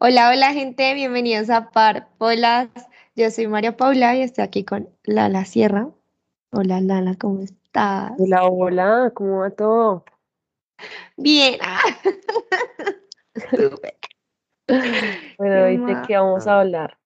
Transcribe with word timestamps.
Hola, 0.00 0.30
hola 0.30 0.52
gente, 0.52 0.94
bienvenidos 0.94 1.50
a 1.50 1.70
Parpolas. 1.70 2.68
Yo 3.16 3.32
soy 3.32 3.48
María 3.48 3.76
Paula 3.76 4.14
y 4.14 4.22
estoy 4.22 4.44
aquí 4.44 4.64
con 4.64 4.88
Lala 5.02 5.44
Sierra. 5.44 5.90
Hola 6.52 6.80
Lala, 6.80 7.16
¿cómo 7.16 7.40
estás? 7.40 8.12
Hola, 8.16 8.44
hola, 8.44 9.10
¿cómo 9.12 9.40
va 9.40 9.50
todo? 9.50 10.04
Bien. 11.16 11.58
Bueno, 15.38 15.68
¿y 15.70 15.78
de 15.78 16.02
qué 16.06 16.16
vamos 16.16 16.46
a 16.46 16.60
hablar? 16.60 16.98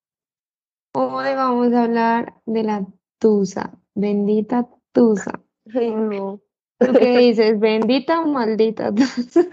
Hoy 0.93 1.35
vamos 1.35 1.73
a 1.73 1.85
hablar 1.85 2.35
de 2.45 2.63
la 2.65 2.85
tusa, 3.19 3.79
bendita 3.95 4.69
tusa. 4.93 5.41
Ay, 5.73 5.93
no. 5.93 6.41
¿Tú 6.79 6.93
qué 6.93 7.17
dices, 7.19 7.59
bendita 7.59 8.21
o 8.21 8.27
maldita 8.27 8.93
tusa? 8.95 9.49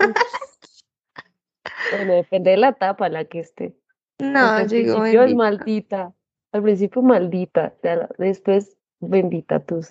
Bueno, 1.95 2.13
depende 2.13 2.51
de 2.51 2.57
la 2.57 2.69
etapa 2.69 3.07
en 3.07 3.13
la 3.13 3.25
que 3.25 3.39
esté. 3.39 3.75
No, 4.19 4.39
al 4.39 4.65
principio 4.67 5.23
es 5.23 5.35
maldita. 5.35 6.13
Al 6.51 6.63
principio 6.63 7.01
maldita, 7.01 7.73
ya 7.83 8.09
después 8.17 8.75
bendita 8.99 9.59
tú. 9.59 9.81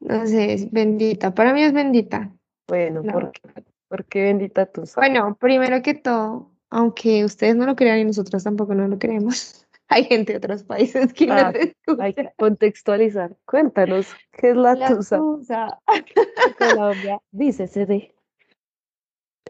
No 0.00 0.26
sé, 0.26 0.52
es 0.52 0.70
bendita. 0.70 1.34
Para 1.34 1.52
mí 1.52 1.62
es 1.62 1.72
bendita. 1.72 2.30
Bueno, 2.68 3.02
No. 3.02 3.12
¿por 3.12 3.32
qué? 3.32 3.40
¿Por 3.88 4.04
qué 4.06 4.22
bendita 4.22 4.66
tú? 4.66 4.84
Bueno, 4.96 5.36
primero 5.38 5.82
que 5.82 5.94
todo, 5.94 6.50
aunque 6.70 7.24
ustedes 7.24 7.54
no 7.56 7.66
lo 7.66 7.76
crean 7.76 7.98
y 8.00 8.04
nosotros 8.04 8.42
tampoco 8.42 8.74
no 8.74 8.88
lo 8.88 8.98
creemos, 8.98 9.66
hay 9.88 10.04
gente 10.04 10.32
de 10.32 10.38
otros 10.38 10.64
países 10.64 11.12
que 11.12 11.30
Ah, 11.30 11.52
escucha. 11.54 12.02
Hay 12.02 12.14
que 12.14 12.32
contextualizar. 12.36 13.36
Cuéntanos, 13.44 14.14
¿qué 14.32 14.50
es 14.50 14.56
la, 14.56 14.74
La 14.74 14.88
tusa? 14.88 15.18
tusa. 15.18 15.80
Colombia, 16.58 17.20
dícese 17.30 17.86
de. 17.86 18.13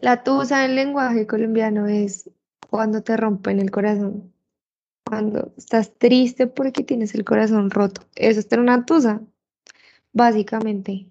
La 0.04 0.22
tusa 0.22 0.66
en 0.66 0.74
lenguaje 0.74 1.26
colombiano 1.26 1.86
es 1.86 2.30
cuando 2.68 3.02
te 3.02 3.16
rompen 3.16 3.58
el 3.58 3.70
corazón, 3.70 4.34
cuando 5.02 5.54
estás 5.56 5.94
triste 5.94 6.46
porque 6.46 6.84
tienes 6.84 7.14
el 7.14 7.24
corazón 7.24 7.70
roto. 7.70 8.02
Eso 8.14 8.38
es 8.38 8.46
tener 8.46 8.62
una 8.62 8.84
tusa, 8.84 9.22
básicamente. 10.12 11.06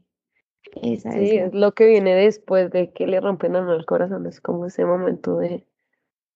Esa 0.84 1.10
es 1.10 1.28
Sí, 1.28 1.38
es 1.38 1.56
lo 1.56 1.72
que 1.72 1.88
viene 1.88 2.14
después 2.14 2.70
de 2.70 2.92
que 2.92 3.08
le 3.08 3.20
rompen 3.20 3.56
el 3.56 3.84
corazón. 3.88 4.28
Es 4.28 4.40
como 4.40 4.68
ese 4.68 4.86
momento 4.86 5.38
de, 5.38 5.66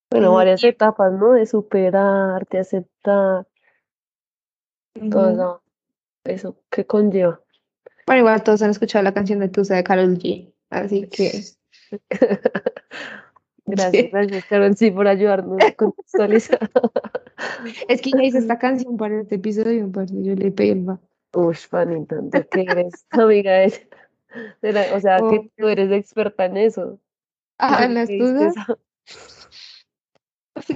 bueno, 0.09 0.33
varias 0.33 0.63
etapas, 0.63 1.13
¿no? 1.13 1.33
De 1.33 1.45
superar, 1.45 2.47
de 2.47 2.57
aceptar, 2.57 3.45
todo 5.11 5.29
eso, 5.29 5.61
eso 6.23 6.55
que 6.71 6.87
conlleva. 6.87 7.39
Bueno, 8.07 8.21
igual 8.21 8.41
todos 8.41 8.63
han 8.63 8.71
escuchado 8.71 9.03
la 9.03 9.13
canción 9.13 9.37
de 9.37 9.49
Tusa 9.49 9.75
de 9.75 9.83
Karol 9.83 10.17
G, 10.17 10.51
así 10.71 11.07
que 11.07 11.55
Gracias, 13.69 14.11
gracias, 14.11 14.45
Carol, 14.45 14.77
sí, 14.77 14.91
por 14.91 15.09
ayudarnos 15.09 15.61
a 15.61 15.73
contextualizar. 15.73 16.57
es 17.89 18.01
que 18.01 18.11
ya 18.11 18.23
hice 18.23 18.37
esta 18.37 18.57
canción 18.57 18.95
para 18.95 19.19
este 19.19 19.35
episodio, 19.35 19.91
parce, 19.91 20.15
yo 20.23 20.35
le 20.35 20.51
pedí 20.51 20.69
el 20.69 20.87
va. 20.89 21.01
Ush, 21.33 21.67
Fanita, 21.67 22.15
¿tú 22.31 22.45
qué 22.49 22.61
eres? 22.61 23.05
Amiga. 23.09 23.65
Era- 24.61 24.95
O 24.95 25.01
sea, 25.01 25.17
que 25.17 25.51
tú 25.57 25.67
eres 25.67 25.91
experta 25.91 26.45
en 26.45 26.55
eso. 26.55 26.97
Ah, 27.57 27.75
¿Por 27.75 27.85
en 27.87 27.93
las 27.95 28.09
Ay, 28.09 28.19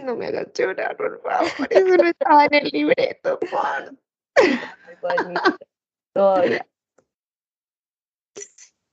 No 0.04 0.18
me 0.18 0.28
hagas 0.28 0.48
llorar, 0.54 0.98
por 0.98 1.22
favor. 1.22 1.48
Eso 1.70 1.96
no 1.96 2.08
estaba 2.08 2.46
en 2.46 2.54
el 2.56 2.70
libreto, 2.74 3.40
por. 3.40 3.96
Todavía. 6.14 6.68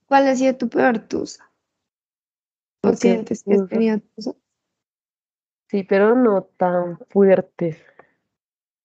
¿Cuál 0.05 0.27
ha 0.27 0.35
sido 0.35 0.55
tu 0.55 0.69
peor 0.69 0.99
tusa? 0.99 1.48
¿O 2.83 2.89
Ok, 2.89 2.95
sientes 2.95 3.43
que 3.43 3.53
has 3.53 3.59
tusa. 3.59 3.69
tenido 3.69 3.99
tusa? 4.15 4.35
Sí, 5.69 5.83
pero 5.83 6.15
no 6.15 6.43
tan 6.43 6.97
fuertes. 7.09 7.77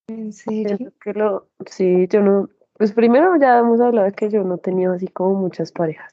¿En 0.08 0.32
serio? 0.32 0.76
Siento 0.76 0.98
que 0.98 1.12
lo, 1.14 1.48
sí, 1.66 2.06
yo 2.08 2.20
no, 2.20 2.50
pues 2.74 2.92
primero 2.92 3.36
ya 3.40 3.58
hemos 3.58 3.80
hablado 3.80 4.06
de 4.06 4.12
que 4.12 4.28
yo 4.28 4.44
no 4.44 4.56
he 4.56 4.58
tenido 4.58 4.92
así 4.92 5.08
como 5.08 5.34
muchas 5.34 5.72
parejas. 5.72 6.12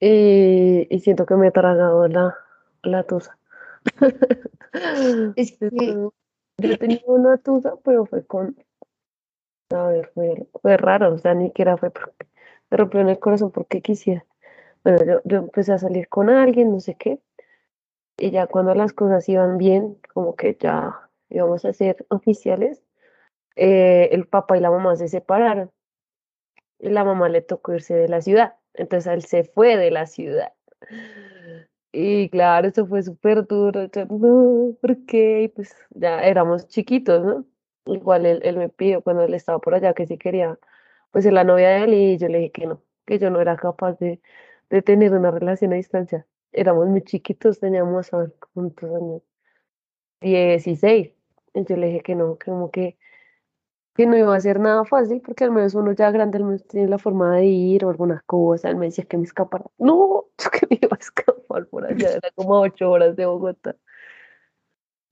Eh, 0.00 0.86
y 0.90 1.00
siento 1.00 1.26
que 1.26 1.34
me 1.34 1.48
he 1.48 1.50
tragado 1.50 2.06
la, 2.08 2.36
la 2.82 3.04
tusa. 3.04 3.38
Es 5.36 5.58
Yo 5.60 5.70
que, 5.70 5.86
yo 6.60 6.72
he 6.72 6.76
tenido 6.76 7.06
una 7.06 7.38
tusa, 7.38 7.74
pero 7.84 8.04
fue 8.04 8.26
con, 8.26 8.56
a 9.70 9.86
ver, 9.88 10.10
fue, 10.12 10.48
fue 10.60 10.76
raro, 10.76 11.14
o 11.14 11.18
sea, 11.18 11.34
ni 11.34 11.46
siquiera 11.46 11.76
fue 11.76 11.90
porque 11.90 12.26
me 12.70 12.76
rompió 12.76 13.00
en 13.00 13.08
el 13.08 13.18
corazón 13.18 13.50
porque 13.50 13.80
quisiera. 13.80 14.26
Bueno, 14.88 15.04
yo, 15.04 15.20
yo 15.24 15.36
empecé 15.40 15.74
a 15.74 15.78
salir 15.78 16.08
con 16.08 16.30
alguien, 16.30 16.72
no 16.72 16.80
sé 16.80 16.94
qué, 16.94 17.20
y 18.16 18.30
ya 18.30 18.46
cuando 18.46 18.74
las 18.74 18.94
cosas 18.94 19.28
iban 19.28 19.58
bien, 19.58 19.98
como 20.14 20.34
que 20.34 20.56
ya 20.58 21.10
íbamos 21.28 21.66
a 21.66 21.74
ser 21.74 22.06
oficiales, 22.08 22.82
eh, 23.56 24.08
el 24.12 24.26
papá 24.26 24.56
y 24.56 24.60
la 24.60 24.70
mamá 24.70 24.96
se 24.96 25.08
separaron. 25.08 25.70
Y 26.78 26.88
la 26.88 27.04
mamá 27.04 27.28
le 27.28 27.42
tocó 27.42 27.74
irse 27.74 27.94
de 27.94 28.08
la 28.08 28.22
ciudad. 28.22 28.56
Entonces 28.72 29.12
él 29.12 29.22
se 29.24 29.44
fue 29.44 29.76
de 29.76 29.90
la 29.90 30.06
ciudad. 30.06 30.54
Y 31.92 32.28
claro, 32.30 32.68
eso 32.68 32.86
fue 32.86 33.02
súper 33.02 33.46
duro. 33.46 33.90
Yo, 33.92 34.06
no, 34.06 34.74
¿por 34.80 35.04
qué? 35.06 35.42
Y 35.42 35.48
pues 35.48 35.74
ya 35.90 36.22
éramos 36.22 36.66
chiquitos, 36.68 37.24
¿no? 37.24 37.44
Igual 37.86 38.24
él, 38.26 38.40
él 38.42 38.56
me 38.56 38.68
pidió 38.70 39.02
cuando 39.02 39.22
él 39.24 39.34
estaba 39.34 39.58
por 39.58 39.74
allá 39.74 39.94
que 39.94 40.06
si 40.06 40.16
quería, 40.18 40.58
pues 41.10 41.24
ser 41.24 41.32
la 41.34 41.44
novia 41.44 41.68
de 41.70 41.84
él 41.84 41.94
y 41.94 42.18
yo 42.18 42.28
le 42.28 42.38
dije 42.38 42.52
que 42.52 42.66
no, 42.66 42.82
que 43.06 43.18
yo 43.18 43.30
no 43.30 43.40
era 43.40 43.56
capaz 43.56 43.98
de, 43.98 44.20
de 44.70 44.82
tener 44.82 45.12
una 45.12 45.30
relación 45.30 45.72
a 45.72 45.76
distancia. 45.76 46.26
Éramos 46.52 46.88
muy 46.88 47.02
chiquitos, 47.02 47.60
teníamos, 47.60 48.12
a 48.12 48.18
ver, 48.18 48.34
¿cuántos 48.54 48.90
años? 48.94 49.22
16. 50.20 51.12
Y 51.54 51.64
yo 51.64 51.76
le 51.76 51.86
dije 51.88 52.00
que 52.02 52.14
no, 52.14 52.38
que 52.38 52.50
como 52.50 52.70
que 52.70 52.98
que 53.98 54.06
no 54.06 54.16
iba 54.16 54.34
a 54.34 54.40
ser 54.40 54.60
nada 54.60 54.84
fácil 54.84 55.20
porque 55.20 55.42
al 55.42 55.50
menos 55.50 55.74
uno 55.74 55.90
ya 55.90 56.12
grande 56.12 56.38
al 56.38 56.44
menos 56.44 56.64
tiene 56.68 56.86
la 56.86 56.98
forma 56.98 57.34
de 57.36 57.46
ir 57.46 57.84
o 57.84 57.90
alguna 57.90 58.22
cosa. 58.26 58.70
Él 58.70 58.76
me 58.76 58.86
decía 58.86 59.04
que 59.04 59.18
me 59.18 59.24
escapara. 59.24 59.64
No, 59.76 60.26
yo 60.38 60.50
que 60.52 60.66
me 60.70 60.78
iba 60.80 60.96
a 60.96 61.00
escapar 61.00 61.66
por 61.66 61.84
allá, 61.84 62.10
era 62.16 62.30
como 62.36 62.54
a 62.56 62.60
ocho 62.60 62.90
horas 62.92 63.16
de 63.16 63.26
Bogotá. 63.26 63.76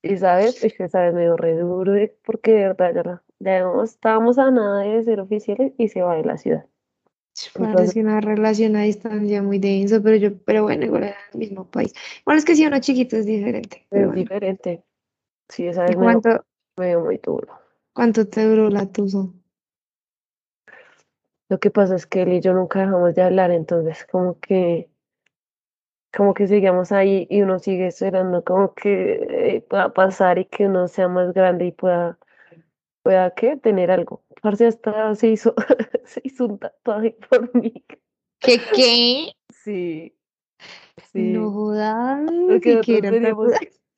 Y 0.03 0.17
sabes, 0.19 0.63
es 0.63 0.75
que 0.77 0.85
esa 0.85 1.01
vez 1.01 1.15
me 1.15 1.23
dio 1.23 1.37
re 1.37 1.57
duro 1.57 1.95
porque 2.25 2.53
de 2.53 2.69
verdad 2.75 3.23
ya 3.41 3.61
no 3.63 3.83
estábamos 3.83 4.39
a 4.39 4.53
nada 4.53 4.83
de 4.83 5.03
ser 5.03 5.21
oficiales 5.21 5.73
y 5.79 5.89
se 5.89 6.03
va 6.03 6.15
de 6.15 6.25
la 6.25 6.37
ciudad. 6.39 6.67
Parece 7.53 8.01
una 8.01 8.21
relación 8.21 8.77
a 8.77 8.83
distancia 8.83 9.43
muy 9.43 9.59
denso, 9.59 10.03
pero 10.03 10.17
yo, 10.17 10.39
pero 10.45 10.63
bueno, 10.65 10.85
igual 10.85 11.05
era 11.05 11.17
el 11.33 11.39
mismo 11.39 11.71
país. 11.71 11.93
Bueno, 12.25 12.39
es 12.39 12.45
que 12.45 12.55
si 12.57 12.67
uno 12.67 12.81
chiquito 12.81 13.17
es 13.17 13.27
diferente, 13.27 13.83
Es 13.91 13.91
pero 13.91 14.07
bueno. 14.09 14.23
diferente. 14.23 14.85
Sí, 15.49 15.67
esa 15.67 15.85
¿Y 15.85 15.89
vez 15.89 15.97
cuánto, 15.97 16.45
me 16.77 16.89
dio 16.89 17.01
muy 17.01 17.19
duro. 17.19 17.49
cuánto 17.93 18.27
te 18.27 18.45
duró 18.45 18.69
la 18.71 18.91
tusa? 18.91 19.27
Lo 21.49 21.59
que 21.61 21.71
pasa 21.71 21.95
es 21.95 22.07
que 22.07 22.23
él 22.23 22.33
y 22.33 22.41
yo 22.41 22.53
nunca 22.55 22.81
dejamos 22.81 23.15
de 23.15 23.23
hablar, 23.23 23.51
entonces 23.53 24.05
como 24.11 24.39
que 24.41 24.91
como 26.17 26.35
que 26.35 26.47
seguíamos 26.47 26.93
ahí 26.93 27.27
y 27.31 27.43
uno 27.43 27.59
sigue 27.59 27.87
esperando 27.89 28.43
como 28.43 28.75
que 28.75 29.57
eh, 29.57 29.61
pueda 29.69 29.93
pasar 29.93 30.39
y 30.39 30.47
que 30.47 30.67
uno 30.67 30.89
sea 30.89 31.09
más 31.09 31.33
grande 31.35 31.67
y 31.67 31.73
pueda, 31.73 32.19
pueda 33.03 33.33
¿qué? 33.35 33.57
tener 33.59 33.91
algo. 33.93 34.25
Parce 34.47 34.65
hasta 34.65 35.13
se 35.17 35.31
hizo, 35.31 35.55
se 36.05 36.21
hizo 36.23 36.47
un 36.47 36.61
tatuaje 36.61 37.17
por 37.29 37.53
mí. 37.57 37.85
¿Qué 38.39 38.61
qué? 38.77 39.33
Sí, 39.53 40.15
sí. 41.11 41.33
No 41.33 41.51
jodas, 41.51 42.21
Porque 42.47 42.71
¿y 42.71 42.75
nosotros 42.77 42.87
qué 42.87 42.99
era 42.99 43.11
teníamos, 43.11 43.53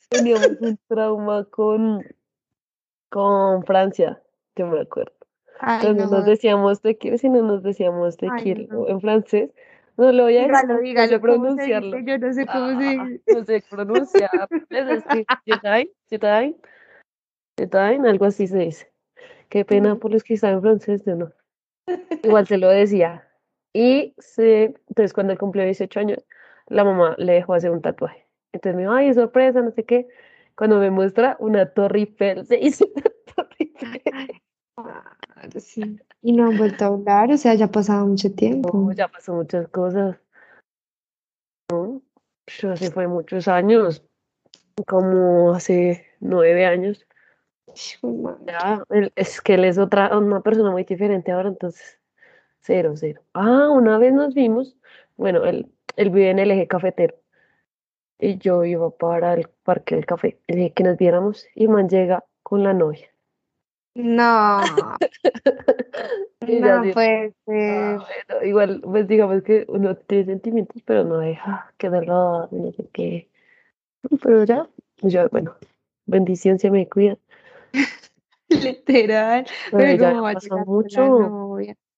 teníamos 0.09 0.51
un 0.63 0.79
trauma 0.89 1.45
con, 1.51 2.03
con 3.11 3.63
Francia, 3.65 4.23
yo 4.57 4.69
me 4.69 4.81
acuerdo. 4.81 5.13
Ay, 5.61 5.83
Cuando 5.83 6.07
no 6.07 6.11
nos 6.13 6.25
decíamos 6.25 6.81
te 6.81 6.97
quiero, 6.97 7.19
si 7.19 7.29
no 7.29 7.43
nos 7.43 7.63
decíamos 7.63 8.17
te 8.17 8.29
Ay, 8.33 8.43
quiero 8.43 8.63
no. 8.73 8.89
en 8.89 9.03
francés, 9.03 9.51
no 9.99 10.13
lo 10.13 10.23
voy 10.23 10.39
a 10.39 10.49
decir, 10.49 10.55
Dígalo, 10.55 10.75
no 10.77 10.81
dígalo, 10.81 11.21
¿cómo 11.21 11.27
se 11.27 11.41
pronunciarlo. 11.43 11.97
dice? 11.99 12.11
Yo 12.11 12.19
no 12.19 12.33
sé 12.33 12.47
cómo 12.47 12.81
se 12.81 12.87
Ah, 12.87 13.05
dice. 13.07 13.35
no 13.35 13.45
sé 13.45 13.65
pronunciar. 13.69 14.49
Es 14.71 15.05
que 15.05 15.27
algo 18.07 18.25
así 18.25 18.47
se 18.47 18.59
dice. 18.61 18.91
Qué 19.49 19.65
pena 19.65 19.97
por 19.97 20.13
los 20.13 20.23
que 20.23 20.37
saben 20.37 20.61
francés, 20.61 21.03
yo 21.05 21.17
no. 21.17 21.33
Igual 22.23 22.47
se 22.47 22.59
lo 22.59 22.69
decía. 22.69 23.29
Y 23.73 24.15
se, 24.19 24.75
entonces 24.89 25.13
cuando 25.13 25.33
él 25.33 25.39
cumplió 25.39 25.65
18 25.65 26.01
años, 26.01 26.25
la 26.67 26.85
mamá 26.85 27.15
le 27.19 27.35
dejó 27.35 27.55
hacer 27.55 27.71
un 27.71 27.81
tatuaje. 27.81 28.27
Entonces 28.53 28.77
me 28.77 28.83
dijo, 28.83 28.93
ay, 28.93 29.15
sorpresa, 29.15 29.61
no 29.63 29.71
sé 29.71 29.85
qué. 29.85 30.09
Cuando 30.57 30.79
me 30.79 30.91
muestra 30.91 31.37
una 31.39 31.73
Torre 31.73 32.01
Eiffel, 32.01 32.47
se 32.47 32.59
hizo 32.59 32.87
una 32.95 33.11
Torre 33.35 33.57
Eiffel. 33.59 34.43
Sí. 35.61 35.99
Y 36.23 36.33
no 36.33 36.49
han 36.49 36.59
vuelto 36.59 36.85
a 36.85 36.89
hablar, 36.89 37.31
o 37.31 37.37
sea, 37.37 37.55
ya 37.55 37.67
ha 37.67 37.71
pasado 37.71 38.07
mucho 38.07 38.33
tiempo. 38.33 38.71
No, 38.73 38.93
ya 38.93 39.09
pasó 39.09 39.35
muchas 39.35 39.69
cosas. 39.69 40.19
Yo 41.71 42.73
hace 42.73 42.91
fue 42.91 43.07
muchos 43.07 43.47
años, 43.47 44.05
como 44.87 45.53
hace 45.53 46.07
nueve 46.21 46.67
años. 46.67 47.07
Ya, 48.47 48.85
es 49.17 49.41
que 49.41 49.55
él 49.55 49.65
es 49.65 49.79
otra, 49.79 50.17
una 50.17 50.41
persona 50.41 50.71
muy 50.71 50.85
diferente 50.85 51.33
ahora, 51.33 51.49
entonces, 51.49 52.01
cero, 52.61 52.95
cero. 52.97 53.23
Ah, 53.35 53.71
una 53.71 53.99
vez 53.99 54.13
nos 54.15 54.35
vimos, 54.35 54.77
bueno, 55.17 55.45
él, 55.47 55.73
él 55.97 56.11
vive 56.11 56.31
en 56.31 56.39
el 56.41 56.51
eje 56.53 56.69
cafetero. 56.69 57.17
y 58.21 58.39
yo 58.39 58.65
iba 58.65 58.91
para 58.91 59.35
el 59.35 59.49
parque 59.65 59.95
del 59.97 60.07
café. 60.07 60.41
Le 60.47 60.57
dije 60.57 60.73
que 60.73 60.85
nos 60.85 60.97
viéramos 60.97 61.47
y 61.55 61.69
man 61.69 61.89
llega 61.89 62.25
con 62.43 62.63
la 62.63 62.73
novia. 62.73 63.09
No, 63.95 64.97
no 66.41 66.83
"Ah, 67.99 68.07
bueno", 68.29 68.47
igual, 68.47 68.81
pues 68.83 69.09
digamos 69.09 69.43
que 69.43 69.67
uno 69.69 69.97
tiene 69.97 70.25
sentimientos, 70.27 70.83
pero 70.85 71.05
no 71.05 71.19
deja 71.19 71.73
que 71.79 71.91
de 71.91 72.07
lado, 72.07 72.49
no 72.53 72.73
sé 72.73 72.89
qué. 72.93 73.29
Pero 74.23 74.45
ya, 74.45 74.69
yo, 75.03 75.29
bueno, 75.31 75.57
bendición, 76.07 76.59
se 76.59 76.71
me 76.71 76.89
cuida. 76.89 77.19
Literal. 78.49 79.47
Pero 79.71 79.85
Pero 79.99 80.23
con 80.23 80.59
la 80.59 80.65
mucho. 80.65 81.45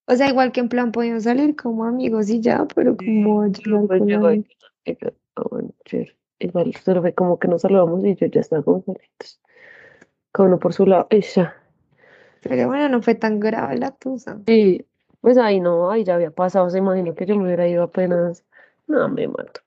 O 0.06 0.16
sea, 0.16 0.28
igual 0.28 0.50
que 0.50 0.60
en 0.60 0.68
plan 0.68 0.90
podían 0.90 1.20
salir 1.20 1.54
como 1.54 1.84
amigos 1.84 2.28
y 2.30 2.40
ya, 2.40 2.66
pero 2.74 2.96
como 2.96 3.42
pues 3.52 3.60
con 4.00 4.08
la 4.08 4.28
ahí, 4.28 4.44
yo, 4.84 5.08
"Ah, 5.36 5.42
bueno, 5.50 5.70
chévere". 5.84 6.16
Igual, 6.40 6.74
solo 6.74 7.02
fue 7.02 7.14
como 7.14 7.38
que 7.38 7.46
nos 7.48 7.62
saludamos 7.62 8.04
y 8.04 8.16
yo 8.16 8.26
ya 8.26 8.40
estaba 8.40 8.62
como 8.62 8.82
feliz. 8.82 9.40
Cada 10.32 10.48
uno 10.48 10.58
por 10.58 10.72
su 10.72 10.86
lado, 10.86 11.06
y 11.10 11.20
ya. 11.20 11.54
Pero 12.42 12.66
bueno, 12.66 12.88
no 12.88 13.02
fue 13.02 13.14
tan 13.14 13.38
grave 13.38 13.78
la 13.78 13.92
tusa. 13.92 14.40
Y 14.46 14.84
pues 15.20 15.36
ahí 15.38 15.60
no, 15.60 15.90
ahí 15.90 16.02
ya 16.02 16.14
había 16.14 16.30
pasado, 16.30 16.70
se 16.70 16.78
imagino 16.78 17.14
que 17.14 17.26
yo 17.26 17.36
me 17.36 17.44
hubiera 17.44 17.68
ido 17.68 17.82
apenas. 17.84 18.44
No, 18.86 19.08
me 19.08 19.28
mato. 19.28 19.60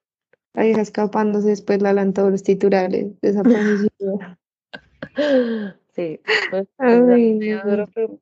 Vieja 0.56 0.82
escapándose, 0.82 1.50
después 1.50 1.82
la 1.82 1.94
lanzó 1.94 2.14
todos 2.14 2.32
los 2.32 2.44
titulares. 2.44 3.14
Sí, 5.94 6.19
pues, 6.50 6.68
pues, 6.78 7.63
duro, 7.66 7.88
pero, 7.94 8.19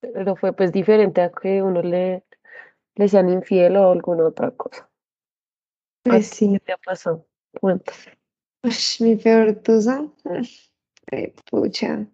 pero 0.00 0.36
fue 0.36 0.52
pues 0.52 0.72
diferente 0.72 1.20
a 1.20 1.30
que 1.30 1.62
uno 1.62 1.82
le, 1.82 2.24
le 2.94 3.08
sean 3.08 3.28
infiel 3.28 3.76
o 3.76 3.92
alguna 3.92 4.26
otra 4.26 4.50
cosa. 4.50 4.90
¿A 6.06 6.10
Pues 6.10 6.26
sí. 6.28 6.50
qué 6.52 6.60
te 6.60 6.72
ha 6.72 6.78
pasado? 6.78 7.26
Cuenta. 7.60 7.92
Ush, 8.62 9.02
mi 9.02 9.16
peor 9.16 9.54
tusa. 9.56 10.08
eh, 11.12 11.34
pucha. 11.50 12.06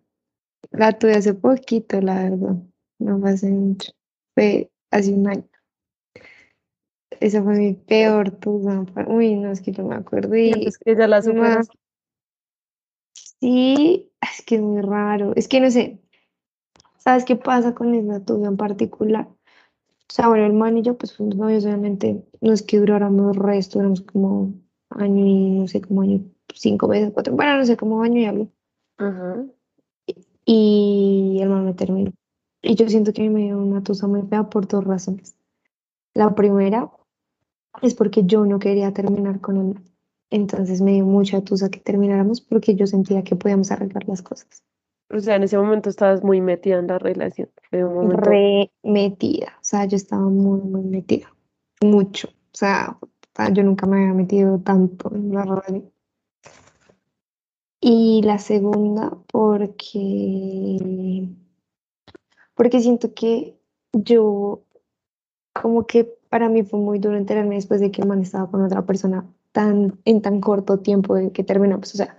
La 0.73 0.99
tuve 0.99 1.15
hace 1.15 1.35
poquito, 1.35 2.01
la 2.01 2.25
verdad. 2.25 2.57
No 2.99 3.21
fue 3.21 3.31
hace 3.31 3.51
mucho. 3.51 3.93
Fue 4.35 4.71
hace 4.91 5.13
un 5.13 5.29
año. 5.29 5.49
Esa 7.21 7.43
fue 7.43 7.55
mi 7.55 7.75
peor 7.75 8.31
tusa. 8.33 8.85
Uy, 9.07 9.35
no, 9.37 9.53
es 9.53 9.61
que 9.61 9.73
no 9.73 9.85
me 9.85 9.95
acuerdo. 9.95 10.35
Y 10.35 10.53
Sientes 10.53 10.79
que 10.79 10.97
ya 10.97 11.07
la 11.07 11.19
no, 11.19 11.23
superas. 11.23 11.69
Sí, 13.41 14.13
es 14.21 14.45
que 14.45 14.57
es 14.57 14.61
muy 14.63 14.83
raro. 14.83 15.33
Es 15.37 15.49
que 15.49 15.61
no 15.61 15.71
sé. 15.71 16.01
¿Sabes 16.99 17.25
qué 17.25 17.37
pasa 17.37 17.75
con 17.75 17.95
esa 17.95 18.25
tusa 18.25 18.49
en 18.49 18.57
particular? 18.57 19.27
O 19.27 20.13
sea, 20.13 20.29
bueno, 20.29 20.45
el 20.45 20.53
man 20.53 20.77
y 20.77 20.83
yo, 20.83 20.99
pues 20.99 21.17
fuimos 21.17 21.37
novios, 21.37 21.65
obviamente. 21.65 22.25
No 22.41 22.53
es 22.53 22.63
que 22.63 22.79
duráramos 22.79 23.37
el 23.37 23.43
resto, 23.43 23.79
duramos 23.79 24.03
como 24.03 24.55
año 24.91 25.25
y 25.25 25.51
no 25.61 25.69
sé, 25.69 25.81
como 25.81 26.03
año, 26.03 26.21
cinco 26.53 26.89
meses, 26.89 27.13
cuatro, 27.15 27.35
bueno, 27.35 27.57
no 27.57 27.65
sé, 27.65 27.77
como 27.77 28.03
año 28.03 28.21
y 28.21 28.25
algo. 28.25 28.49
Ajá. 28.99 29.45
Y 30.45 31.39
el 31.41 31.49
man 31.49 31.65
me 31.65 31.75
terminó. 31.75 32.13
Y 32.63 32.75
yo 32.75 32.89
siento 32.89 33.13
que 33.13 33.31
me 33.31 33.43
dio 33.43 33.59
una 33.59 33.83
tusa 33.83 34.07
muy 34.07 34.23
fea 34.23 34.51
por 34.51 34.67
dos 34.67 34.85
razones. 34.85 35.37
La 36.13 36.35
primera 36.35 36.91
es 37.83 37.95
porque 37.95 38.25
yo 38.25 38.45
no 38.45 38.59
quería 38.59 38.93
terminar 38.93 39.41
con 39.41 39.57
él. 39.57 39.90
Entonces 40.31 40.81
me 40.81 40.93
dio 40.93 41.05
mucha 41.05 41.43
tusa 41.43 41.71
que 41.71 41.81
termináramos 41.81 42.41
porque 42.41 42.77
yo 42.77 42.87
sentía 42.87 43.25
que 43.25 43.37
podíamos 43.37 43.71
arreglar 43.73 44.07
las 44.09 44.23
cosas. 44.23 44.63
O 45.13 45.19
sea, 45.19 45.35
en 45.35 45.43
ese 45.43 45.59
momento 45.59 45.91
estabas 45.91 46.23
muy 46.23 46.41
metida 46.41 46.79
en 46.79 46.87
la 46.87 46.99
relación. 46.99 47.51
Momento. 47.73 48.17
Re 48.17 48.71
metida. 48.85 49.57
O 49.61 49.65
sea, 49.65 49.85
yo 49.87 49.97
estaba 49.97 50.23
muy, 50.23 50.61
muy 50.61 50.83
metida. 50.83 51.35
Mucho. 51.83 52.29
O 52.29 52.57
sea, 52.57 52.97
yo 53.53 53.63
nunca 53.65 53.87
me 53.87 54.03
había 54.03 54.15
metido 54.15 54.61
tanto 54.61 55.13
en 55.13 55.35
la 55.35 55.45
relación. 55.45 55.91
Y 57.81 58.21
la 58.23 58.39
segunda, 58.39 59.17
porque, 59.33 61.27
porque 62.55 62.81
siento 62.81 63.15
que 63.15 63.59
yo, 63.93 64.63
como 65.55 65.87
que 65.87 66.05
para 66.29 66.51
mí 66.51 66.63
fue 66.63 66.79
muy 66.79 66.99
duro 66.99 67.17
enterarme 67.17 67.55
después 67.55 67.81
de 67.81 67.91
que 67.91 68.03
el 68.03 68.09
man 68.09 68.21
estaba 68.21 68.51
con 68.51 68.63
otra 68.63 68.85
persona 68.85 69.27
tan, 69.53 69.99
en 70.05 70.23
tan 70.23 70.41
corto 70.41 70.79
tiempo 70.81 71.17
que 71.33 71.45
terminamos. 71.45 71.95
O 71.95 71.97
sea, 71.97 72.19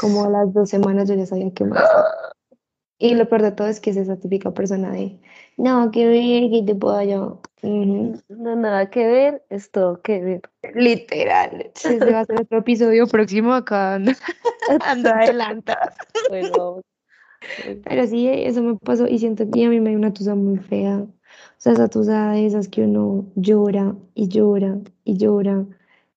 como 0.00 0.24
a 0.24 0.28
las 0.28 0.52
dos 0.52 0.70
semanas 0.70 1.08
yo 1.08 1.14
ya 1.14 1.26
sabía 1.26 1.50
que 1.52 1.64
estaba. 1.64 2.06
Y 2.98 3.16
lo 3.16 3.28
peor 3.28 3.42
de 3.42 3.50
todo 3.50 3.66
es 3.66 3.80
que 3.80 3.90
es 3.90 3.96
esa 3.96 4.16
típica 4.16 4.52
persona 4.52 4.92
de, 4.92 5.18
no, 5.56 5.90
que 5.90 6.06
ver, 6.06 6.50
que 6.50 6.62
te 6.64 6.74
puedo 6.76 7.02
yo. 7.02 7.40
Ujú. 7.62 8.20
No, 8.28 8.54
nada 8.54 8.90
que 8.90 9.04
ver, 9.06 9.44
es 9.50 9.72
todo 9.72 10.00
que 10.02 10.20
ver. 10.20 10.40
Literal. 10.74 11.72
Ese 11.84 12.12
va 12.12 12.20
a 12.20 12.24
ser 12.24 12.42
otro 12.42 12.58
episodio 12.58 13.08
próximo 13.08 13.52
acá. 13.54 13.94
Ando, 13.94 14.12
ando 14.80 15.10
adelantada. 15.10 15.94
Bueno. 16.28 16.82
Pero 17.84 18.06
sí, 18.06 18.28
eso 18.28 18.62
me 18.62 18.76
pasó 18.76 19.08
y 19.08 19.18
siento 19.18 19.50
que 19.50 19.66
a 19.66 19.68
mí 19.68 19.80
me 19.80 19.90
dio 19.90 19.98
una 19.98 20.12
tusa 20.12 20.36
muy 20.36 20.58
fea. 20.58 20.98
O 20.98 21.08
sea, 21.58 21.72
esa 21.72 21.88
tusa 21.88 22.30
de 22.32 22.46
esas 22.46 22.68
que 22.68 22.82
uno 22.82 23.24
llora 23.34 23.96
y 24.14 24.28
llora 24.28 24.78
y 25.04 25.16
llora 25.16 25.64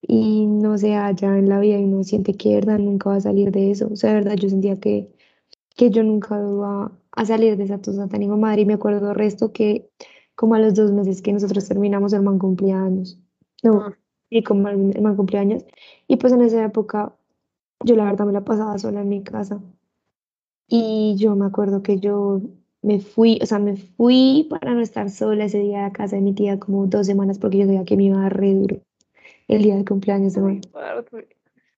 y 0.07 0.45
no 0.47 0.77
se 0.77 0.95
halla 0.95 1.37
en 1.37 1.49
la 1.49 1.59
vida 1.59 1.79
y 1.79 1.83
uno 1.85 2.03
siente 2.03 2.35
que 2.35 2.49
de 2.49 2.55
verdad 2.55 2.79
nunca 2.79 3.09
va 3.09 3.15
a 3.17 3.21
salir 3.21 3.51
de 3.51 3.71
eso. 3.71 3.89
O 3.91 3.95
sea, 3.95 4.11
de 4.11 4.17
verdad 4.17 4.35
yo 4.35 4.49
sentía 4.49 4.79
que, 4.79 5.11
que 5.75 5.89
yo 5.89 6.03
nunca 6.03 6.39
iba 6.39 6.91
a 7.11 7.25
salir 7.25 7.57
de 7.57 7.63
esa 7.63 7.79
tusa 7.79 8.07
tan 8.07 8.21
hijo 8.23 8.37
madre 8.37 8.61
y 8.61 8.65
me 8.65 8.73
acuerdo 8.75 9.13
resto 9.13 9.51
que 9.51 9.89
como 10.35 10.55
a 10.55 10.59
los 10.59 10.75
dos 10.75 10.91
meses 10.91 11.21
que 11.21 11.33
nosotros 11.33 11.67
terminamos 11.67 12.13
el 12.13 12.21
man 12.21 12.39
cumplía 12.39 12.81
años. 12.81 13.19
No, 13.63 13.89
Mm. 13.89 13.93
y 14.29 14.43
como 14.43 14.67
el, 14.69 15.01
man 15.01 15.15
cumplía 15.15 15.41
años 15.41 15.65
y 16.07 16.17
pues 16.17 16.33
en 16.33 16.41
esa 16.41 16.63
época 16.63 17.15
yo 17.83 17.95
la 17.95 18.05
verdad 18.05 18.25
me 18.25 18.33
la 18.33 18.43
pasaba 18.43 18.77
sola 18.77 19.01
en 19.01 19.09
mi 19.09 19.23
casa. 19.23 19.61
Y 20.67 21.15
yo 21.17 21.35
me 21.35 21.45
acuerdo 21.45 21.83
que 21.83 21.99
yo 21.99 22.41
me 22.81 22.99
fui, 22.99 23.39
o 23.41 23.45
sea, 23.45 23.59
me 23.59 23.75
fui 23.77 24.47
para 24.49 24.73
no 24.73 24.81
estar 24.81 25.09
sola 25.09 25.45
ese 25.45 25.59
día 25.59 25.85
a 25.85 25.93
casa 25.93 26.15
de 26.15 26.21
mi 26.21 26.33
tía 26.33 26.59
como 26.59 26.87
dos 26.87 27.07
semanas 27.07 27.39
porque 27.39 27.59
yo 27.59 27.65
sabía 27.65 27.85
que 27.85 27.97
me 27.97 28.05
iba 28.05 28.25
a 28.25 28.29
re 28.29 28.53
duro 28.53 28.81
el 29.47 29.63
día 29.63 29.75
del 29.75 29.85
cumpleaños 29.85 30.33
de 30.33 30.41
mi 30.41 30.61
Parte. 30.61 31.27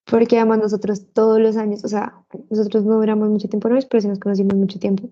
Porque 0.05 0.37
además 0.37 0.59
nosotros 0.59 1.07
todos 1.13 1.39
los 1.39 1.57
años, 1.57 1.83
o 1.83 1.87
sea, 1.87 2.23
nosotros 2.49 2.85
no 2.85 2.95
duramos 2.95 3.29
mucho 3.29 3.49
tiempo 3.49 3.67
novios, 3.67 3.85
pero 3.85 4.01
sí 4.01 4.07
nos 4.07 4.19
conocimos 4.19 4.55
mucho 4.55 4.79
tiempo. 4.79 5.09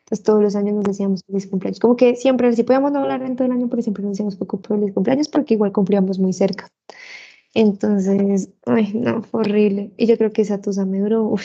Entonces 0.00 0.24
todos 0.24 0.42
los 0.42 0.56
años 0.56 0.74
nos 0.74 0.84
decíamos 0.84 1.22
feliz 1.26 1.46
cumpleaños. 1.46 1.80
Como 1.80 1.96
que 1.96 2.16
siempre, 2.16 2.50
si 2.54 2.62
podíamos 2.62 2.92
no 2.92 3.00
hablar 3.00 3.22
en 3.22 3.36
todo 3.36 3.44
el 3.44 3.52
año, 3.52 3.68
pero 3.68 3.82
siempre 3.82 4.02
nos 4.02 4.12
decíamos 4.12 4.36
poco 4.36 4.58
feliz 4.58 4.94
cumpleaños 4.94 5.28
porque 5.28 5.52
igual 5.52 5.72
cumplíamos 5.72 6.18
muy 6.18 6.32
cerca. 6.32 6.70
Entonces, 7.52 8.50
ay, 8.64 8.92
no, 8.94 9.22
fue 9.22 9.40
horrible. 9.40 9.92
Y 9.98 10.06
yo 10.06 10.16
creo 10.16 10.32
que 10.32 10.42
esa 10.42 10.62
tusa 10.62 10.86
me 10.86 11.00
duró, 11.00 11.24
uf. 11.24 11.44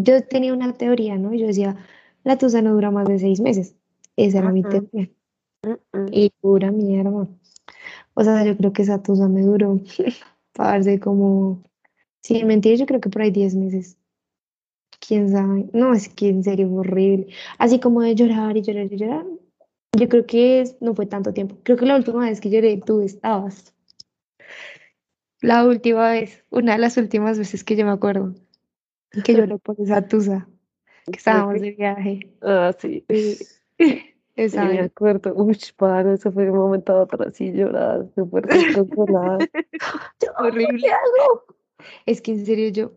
Yo 0.00 0.22
tenía 0.22 0.52
una 0.52 0.72
teoría, 0.74 1.18
¿no? 1.18 1.34
Yo 1.34 1.48
decía, 1.48 1.76
la 2.22 2.38
tusa 2.38 2.62
no 2.62 2.72
dura 2.72 2.92
más 2.92 3.08
de 3.08 3.18
seis 3.18 3.40
meses. 3.40 3.74
Esa 4.16 4.38
era 4.38 4.52
mi 4.52 4.60
Ajá. 4.60 4.68
teoría. 4.70 5.10
Mm, 5.64 5.98
mm. 5.98 6.06
Y 6.12 6.30
pura 6.40 6.70
mierda. 6.70 7.26
O 8.18 8.24
sea, 8.24 8.44
yo 8.44 8.56
creo 8.56 8.72
que 8.72 8.82
esa 8.82 9.00
tusa 9.00 9.28
me 9.28 9.42
duró, 9.42 9.78
parce, 10.52 10.98
como, 10.98 11.62
sin 12.20 12.48
mentir, 12.48 12.76
yo 12.76 12.84
creo 12.84 13.00
que 13.00 13.10
por 13.10 13.22
ahí 13.22 13.30
10 13.30 13.54
meses. 13.54 13.96
¿Quién 14.98 15.30
sabe? 15.30 15.70
No, 15.72 15.94
es 15.94 16.08
que 16.08 16.28
en 16.28 16.42
serio 16.42 16.68
fue 16.68 16.80
horrible. 16.80 17.28
Así 17.58 17.78
como 17.78 18.02
de 18.02 18.16
llorar 18.16 18.56
y 18.56 18.62
llorar 18.62 18.92
y 18.92 18.96
llorar. 18.96 19.24
Yo 19.96 20.08
creo 20.08 20.26
que 20.26 20.64
no 20.80 20.96
fue 20.96 21.06
tanto 21.06 21.32
tiempo. 21.32 21.58
Creo 21.62 21.76
que 21.76 21.86
la 21.86 21.94
última 21.94 22.24
vez 22.24 22.40
que 22.40 22.50
lloré, 22.50 22.82
tú 22.84 23.02
estabas. 23.02 23.72
La 25.40 25.64
última 25.64 26.10
vez, 26.10 26.42
una 26.50 26.72
de 26.72 26.78
las 26.78 26.96
últimas 26.96 27.38
veces 27.38 27.62
que 27.62 27.76
yo 27.76 27.86
me 27.86 27.92
acuerdo, 27.92 28.34
que 29.22 29.32
lloré 29.32 29.58
por 29.58 29.80
esa 29.80 30.08
tusa, 30.08 30.48
que 31.04 31.12
estábamos 31.18 31.60
de 31.60 31.70
viaje. 31.70 32.32
Ah, 32.42 32.74
sí. 32.76 33.04
Sí, 33.08 33.38
Sí, 34.38 34.44
esa 34.44 34.66
me 34.66 34.78
acuerdo. 34.78 35.34
Uy, 35.34 35.58
para, 35.76 36.14
eso 36.14 36.30
fue 36.30 36.44
de 36.44 36.52
un 36.52 36.58
momento 36.58 36.92
a 36.92 37.02
otro 37.02 37.26
así 37.26 37.50
llorada, 37.50 38.06
súper 38.14 38.46
desconsolada. 38.46 39.38
Horrible. 40.38 40.78
¿qué 40.78 40.92
hago? 40.92 41.44
Es 42.06 42.22
que 42.22 42.30
en 42.30 42.46
serio 42.46 42.68
yo, 42.68 42.92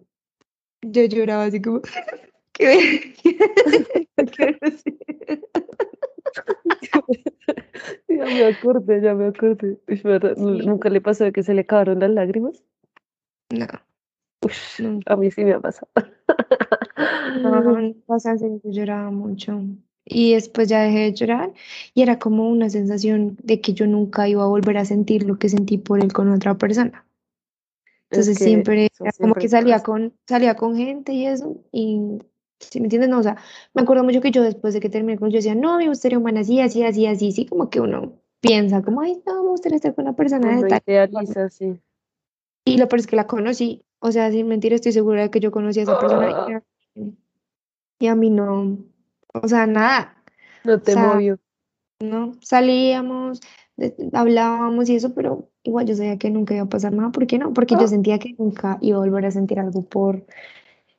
yo 0.83 1.03
lloraba 1.05 1.45
así 1.45 1.59
como, 1.59 1.81
¿qué? 2.53 3.15
¿Qué? 3.23 3.39
Ya 8.07 8.25
me 8.25 8.45
acordé, 8.45 9.01
ya 9.01 9.15
me 9.15 9.25
acordé. 9.29 9.79
Uy. 10.37 10.63
¿Nunca 10.63 10.89
le 10.89 11.01
pasó 11.01 11.23
de 11.23 11.31
que 11.31 11.41
se 11.41 11.55
le 11.55 11.61
acabaron 11.61 12.01
las 12.01 12.11
lágrimas? 12.11 12.63
No, 13.49 13.65
Uy, 14.43 14.51
no. 14.77 14.99
a 15.07 15.15
mí 15.15 15.31
sí 15.31 15.43
me 15.43 15.53
ha 15.53 15.59
pasado. 15.59 15.89
No, 17.41 17.93
o 18.05 18.19
sea, 18.19 18.33
en 18.33 18.39
serio, 18.39 18.61
yo 18.63 18.71
lloraba 18.71 19.09
mucho. 19.09 19.59
Y 20.13 20.33
después 20.33 20.67
ya 20.67 20.81
dejé 20.81 20.99
de 20.99 21.13
llorar 21.13 21.53
y 21.93 22.01
era 22.01 22.19
como 22.19 22.49
una 22.49 22.69
sensación 22.69 23.37
de 23.41 23.61
que 23.61 23.73
yo 23.73 23.87
nunca 23.87 24.27
iba 24.27 24.43
a 24.43 24.47
volver 24.47 24.77
a 24.77 24.85
sentir 24.85 25.23
lo 25.23 25.39
que 25.39 25.47
sentí 25.47 25.77
por 25.77 26.03
él 26.03 26.11
con 26.11 26.29
otra 26.29 26.57
persona. 26.57 27.05
Es 28.09 28.17
Entonces 28.17 28.37
que 28.39 28.43
siempre 28.43 28.83
era 28.83 28.91
como 28.99 29.11
siempre 29.11 29.41
que 29.41 29.49
salía 29.49 29.75
pasa. 29.75 29.85
con, 29.85 30.13
salía 30.27 30.55
con 30.55 30.75
gente 30.75 31.13
y 31.13 31.27
eso. 31.27 31.55
Y, 31.71 32.19
¿sí 32.59 32.81
me 32.81 32.87
entiendes? 32.87 33.09
No, 33.09 33.19
o 33.19 33.23
sea, 33.23 33.37
me 33.73 33.83
acuerdo 33.83 34.03
mucho 34.03 34.19
que 34.19 34.31
yo 34.31 34.43
después 34.43 34.73
de 34.73 34.81
que 34.81 34.89
terminé 34.89 35.17
con 35.17 35.27
él, 35.27 35.33
yo 35.33 35.37
decía, 35.37 35.55
no, 35.55 35.77
me 35.77 35.87
gustaría 35.87 36.17
un 36.17 36.25
man 36.25 36.37
así, 36.37 36.59
así, 36.59 36.83
así, 36.83 37.05
así, 37.05 37.31
sí, 37.31 37.45
como 37.45 37.69
que 37.69 37.79
uno 37.79 38.19
piensa, 38.41 38.81
como, 38.81 38.99
ay, 38.99 39.21
no, 39.25 39.43
me 39.43 39.49
gustaría 39.51 39.77
estar 39.77 39.95
con 39.95 40.05
una 40.05 40.15
persona 40.15 40.61
de 40.61 40.67
tal. 40.67 40.81
idealiza, 40.85 41.49
sí. 41.49 41.79
Y 42.65 42.77
lo 42.77 42.89
peor 42.89 42.99
es 42.99 43.07
que 43.07 43.15
la 43.15 43.27
conocí. 43.27 43.85
O 43.99 44.11
sea, 44.11 44.29
sin 44.29 44.47
mentir, 44.49 44.73
estoy 44.73 44.91
segura 44.91 45.21
de 45.21 45.31
que 45.31 45.39
yo 45.39 45.51
conocí 45.51 45.79
a 45.79 45.83
esa 45.83 45.97
persona 45.97 46.29
y 46.49 46.53
a, 46.53 46.63
y 47.99 48.07
a 48.07 48.15
mí 48.15 48.29
no, 48.29 48.77
o 49.33 49.47
sea, 49.47 49.67
nada. 49.67 50.23
No 50.63 50.79
O 50.81 50.81
te 50.81 50.93
sea, 50.93 51.13
movió. 51.13 51.39
no, 51.99 52.33
salíamos, 52.41 53.41
hablábamos 54.13 54.89
y 54.89 54.95
eso, 54.95 55.13
pero 55.13 55.49
igual 55.63 55.85
yo 55.87 55.95
sabía 55.95 56.17
que 56.17 56.29
nunca 56.29 56.53
iba 56.55 56.63
a 56.65 56.69
pasar 56.69 56.93
nada. 56.93 57.11
¿Por 57.11 57.27
qué 57.27 57.37
no? 57.39 57.53
Porque 57.53 57.75
yo 57.77 57.87
sentía 57.87 58.19
que 58.19 58.35
nunca 58.37 58.77
iba 58.81 58.97
a 58.97 59.01
volver 59.01 59.25
a 59.25 59.31
sentir 59.31 59.59
algo 59.59 59.85
por 59.85 60.25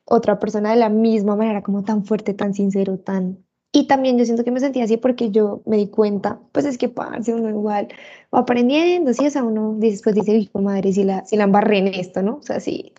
otra 0.04 0.38
persona 0.40 0.70
de 0.70 0.76
la 0.76 0.88
misma 0.88 1.36
manera, 1.36 1.62
como 1.62 1.84
tan 1.84 2.04
fuerte, 2.04 2.34
tan 2.34 2.54
sincero, 2.54 2.98
tan... 2.98 3.44
Y 3.72 3.86
también 3.86 4.18
yo 4.18 4.24
siento 4.26 4.44
que 4.44 4.50
me 4.50 4.60
sentía 4.60 4.84
así 4.84 4.98
porque 4.98 5.30
yo 5.30 5.62
me 5.66 5.76
di 5.78 5.88
cuenta, 5.88 6.40
pues 6.52 6.66
es 6.66 6.76
que 6.78 6.88
parce, 6.90 7.32
uno 7.34 7.48
igual 7.50 7.88
va 8.34 8.40
aprendiendo, 8.40 9.14
sí, 9.14 9.26
o 9.26 9.30
sea, 9.30 9.44
uno 9.44 9.74
después 9.78 10.14
dice, 10.14 10.36
hijo 10.36 10.60
madre, 10.60 10.92
si 10.92 11.04
la, 11.04 11.24
si 11.24 11.36
la 11.36 11.44
embarré 11.44 11.78
en 11.78 11.88
esto, 11.88 12.22
¿no? 12.22 12.36
O 12.38 12.42
sea, 12.42 12.60
si, 12.60 12.92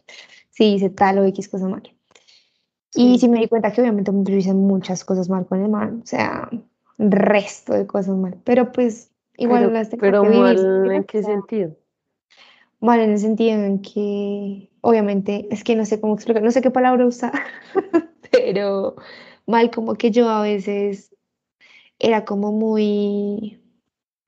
si 0.50 0.76
hice 0.76 0.90
tal 0.90 1.20
o 1.20 1.26
X 1.26 1.50
cosa 1.50 1.68
mal. 1.68 1.84
Y 2.96 3.18
Sí. 3.18 3.28
me 3.28 3.40
di 3.40 3.48
cuenta 3.48 3.72
que 3.72 3.82
obviamente 3.82 4.12
yo 4.14 4.36
hice 4.36 4.54
muchas 4.54 5.04
cosas 5.04 5.30
mal 5.30 5.46
con 5.46 5.62
el 5.62 5.70
man, 5.70 6.02
o 6.04 6.06
sea, 6.06 6.50
resto 6.98 7.74
de 7.74 7.88
cosas 7.88 8.16
mal, 8.16 8.38
pero 8.44 8.72
pues 8.72 9.12
igual 9.38 9.62
Pero, 9.62 9.74
las 9.74 9.90
tengo 9.90 10.02
pero 10.02 10.22
que 10.22 10.30
vivir, 10.30 10.60
mal. 10.60 10.96
¿en 10.96 11.04
qué 11.06 11.24
sentido? 11.24 11.76
mal 12.80 13.00
en 13.00 13.12
el 13.12 13.18
sentido 13.20 13.64
en 13.64 13.82
que, 13.82 14.70
obviamente, 14.82 15.48
es 15.52 15.64
que 15.64 15.76
no 15.76 15.86
sé 15.86 16.02
cómo 16.02 16.16
explicar, 16.16 16.44
no 16.44 16.52
sé 16.52 16.62
qué 16.62 16.70
palabra 16.70 17.06
usar, 17.06 17.32
pero 18.32 18.96
mal 19.48 19.72
como 19.72 19.96
que 19.96 20.12
yo 20.12 20.30
a 20.30 20.42
veces 20.42 21.16
era 22.00 22.26
como 22.26 22.52
muy, 22.52 23.62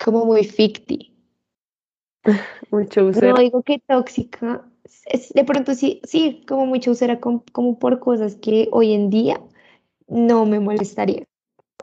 como 0.04 0.26
muy 0.26 0.44
ficti. 0.46 1.14
Mucho 2.72 3.12
No 3.12 3.38
digo 3.38 3.62
que 3.62 3.80
tóxica, 3.80 4.64
es- 5.06 5.34
de 5.34 5.44
pronto 5.46 5.74
sí, 5.76 6.02
sí, 6.06 6.44
como 6.48 6.66
muy 6.66 6.80
chaucera, 6.80 7.20
com- 7.20 7.44
como 7.52 7.80
por 7.80 8.00
cosas 8.00 8.36
que 8.36 8.70
hoy 8.72 8.94
en 8.94 9.10
día 9.10 9.42
no 10.08 10.46
me 10.46 10.60
molestaría. 10.60 11.26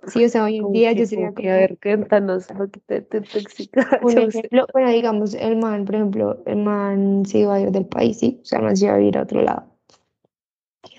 Sí, 0.09 0.25
o 0.25 0.29
sea, 0.29 0.45
hoy 0.45 0.57
en 0.57 0.63
Como 0.63 0.75
día 0.75 0.93
yo 0.93 1.07
sería 1.07 1.31
como 1.31 1.43
que, 1.43 1.51
a 1.51 1.55
como 1.55 1.67
ver, 1.69 1.79
cuéntanos 1.81 2.49
un 2.51 2.59
poquito 2.59 2.95
de 2.95 3.03
tu 3.03 3.23
tóxica. 3.23 4.01
un 4.03 4.19
ejemplo, 4.19 4.67
bueno, 4.73 4.91
digamos, 4.91 5.35
el 5.35 5.57
man, 5.57 5.85
por 5.85 5.95
ejemplo, 5.95 6.43
el 6.47 6.57
man 6.57 7.25
se 7.27 7.39
iba 7.41 7.55
a 7.55 7.61
ir 7.61 7.71
del 7.71 7.87
país, 7.87 8.19
sí, 8.19 8.39
o 8.43 8.45
sea, 8.45 8.59
el 8.59 8.65
man 8.67 8.77
se 8.77 8.87
iba 8.87 8.95
a 8.95 9.01
ir 9.01 9.17
a 9.19 9.23
otro 9.23 9.43
lado. 9.43 9.65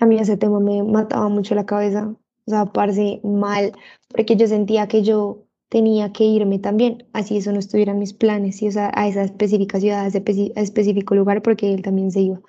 A 0.00 0.06
mí 0.06 0.16
ese 0.18 0.36
tema 0.36 0.60
me 0.60 0.82
mataba 0.82 1.28
mucho 1.28 1.54
la 1.54 1.66
cabeza, 1.66 2.14
o 2.46 2.50
sea, 2.50 2.66
parce 2.66 3.20
mal, 3.24 3.72
porque 4.08 4.36
yo 4.36 4.46
sentía 4.46 4.88
que 4.88 5.02
yo 5.02 5.43
tenía 5.74 6.12
que 6.12 6.22
irme 6.22 6.60
también, 6.60 7.04
así 7.12 7.36
eso 7.36 7.50
no 7.50 7.58
estuviera 7.58 7.90
en 7.90 7.98
mis 7.98 8.12
planes, 8.12 8.58
sí, 8.58 8.68
o 8.68 8.70
sea, 8.70 8.92
a 8.94 9.08
esa 9.08 9.24
específica 9.24 9.80
ciudad, 9.80 10.04
a 10.04 10.06
ese 10.06 10.22
específico 10.54 11.16
lugar, 11.16 11.42
porque 11.42 11.74
él 11.74 11.82
también 11.82 12.12
se 12.12 12.20
iba. 12.20 12.40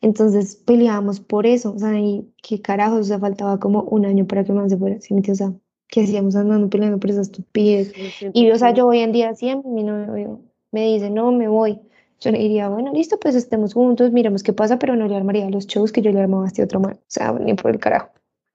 Entonces 0.00 0.56
peleábamos 0.56 1.20
por 1.20 1.44
eso, 1.44 1.74
o 1.74 1.78
sea, 1.78 2.00
y 2.00 2.32
qué 2.42 2.62
carajos, 2.62 3.00
o 3.00 3.04
sea, 3.04 3.18
faltaba 3.18 3.60
como 3.60 3.82
un 3.82 4.06
año 4.06 4.26
para 4.26 4.44
que 4.44 4.54
man 4.54 4.70
se 4.70 4.78
fuera, 4.78 4.98
¿sí? 4.98 5.14
O 5.14 5.34
sea, 5.34 5.52
¿qué 5.88 6.04
hacíamos 6.04 6.36
andando 6.36 6.70
peleando 6.70 6.98
por 6.98 7.10
esa 7.10 7.20
estupidez? 7.20 7.92
Yo 7.92 8.04
siento 8.18 8.40
Y, 8.40 8.50
o 8.50 8.56
sea, 8.56 8.72
que 8.72 8.78
yo 8.78 8.86
hoy 8.86 9.00
en 9.00 9.12
día 9.12 9.34
siempre, 9.34 9.70
mi 9.70 9.82
novio 9.82 10.40
me 10.72 10.86
dice, 10.86 11.10
no, 11.10 11.32
me 11.32 11.48
voy. 11.48 11.78
Yo 12.18 12.30
le 12.30 12.38
diría, 12.38 12.70
bueno, 12.70 12.94
listo, 12.94 13.20
pues 13.20 13.34
estemos 13.34 13.74
juntos, 13.74 14.10
miremos 14.10 14.42
qué 14.42 14.54
pasa, 14.54 14.78
pero 14.78 14.96
no 14.96 15.06
le 15.06 15.16
armaría 15.16 15.50
los 15.50 15.66
shows 15.66 15.92
que 15.92 16.00
yo 16.00 16.12
le 16.12 16.20
armaba 16.20 16.44
a 16.44 16.46
este 16.46 16.62
otro 16.62 16.80
man. 16.80 16.94
O 16.94 17.04
sea, 17.08 17.32
ni 17.32 17.52
por 17.52 17.72
el 17.72 17.78
carajo. 17.78 18.08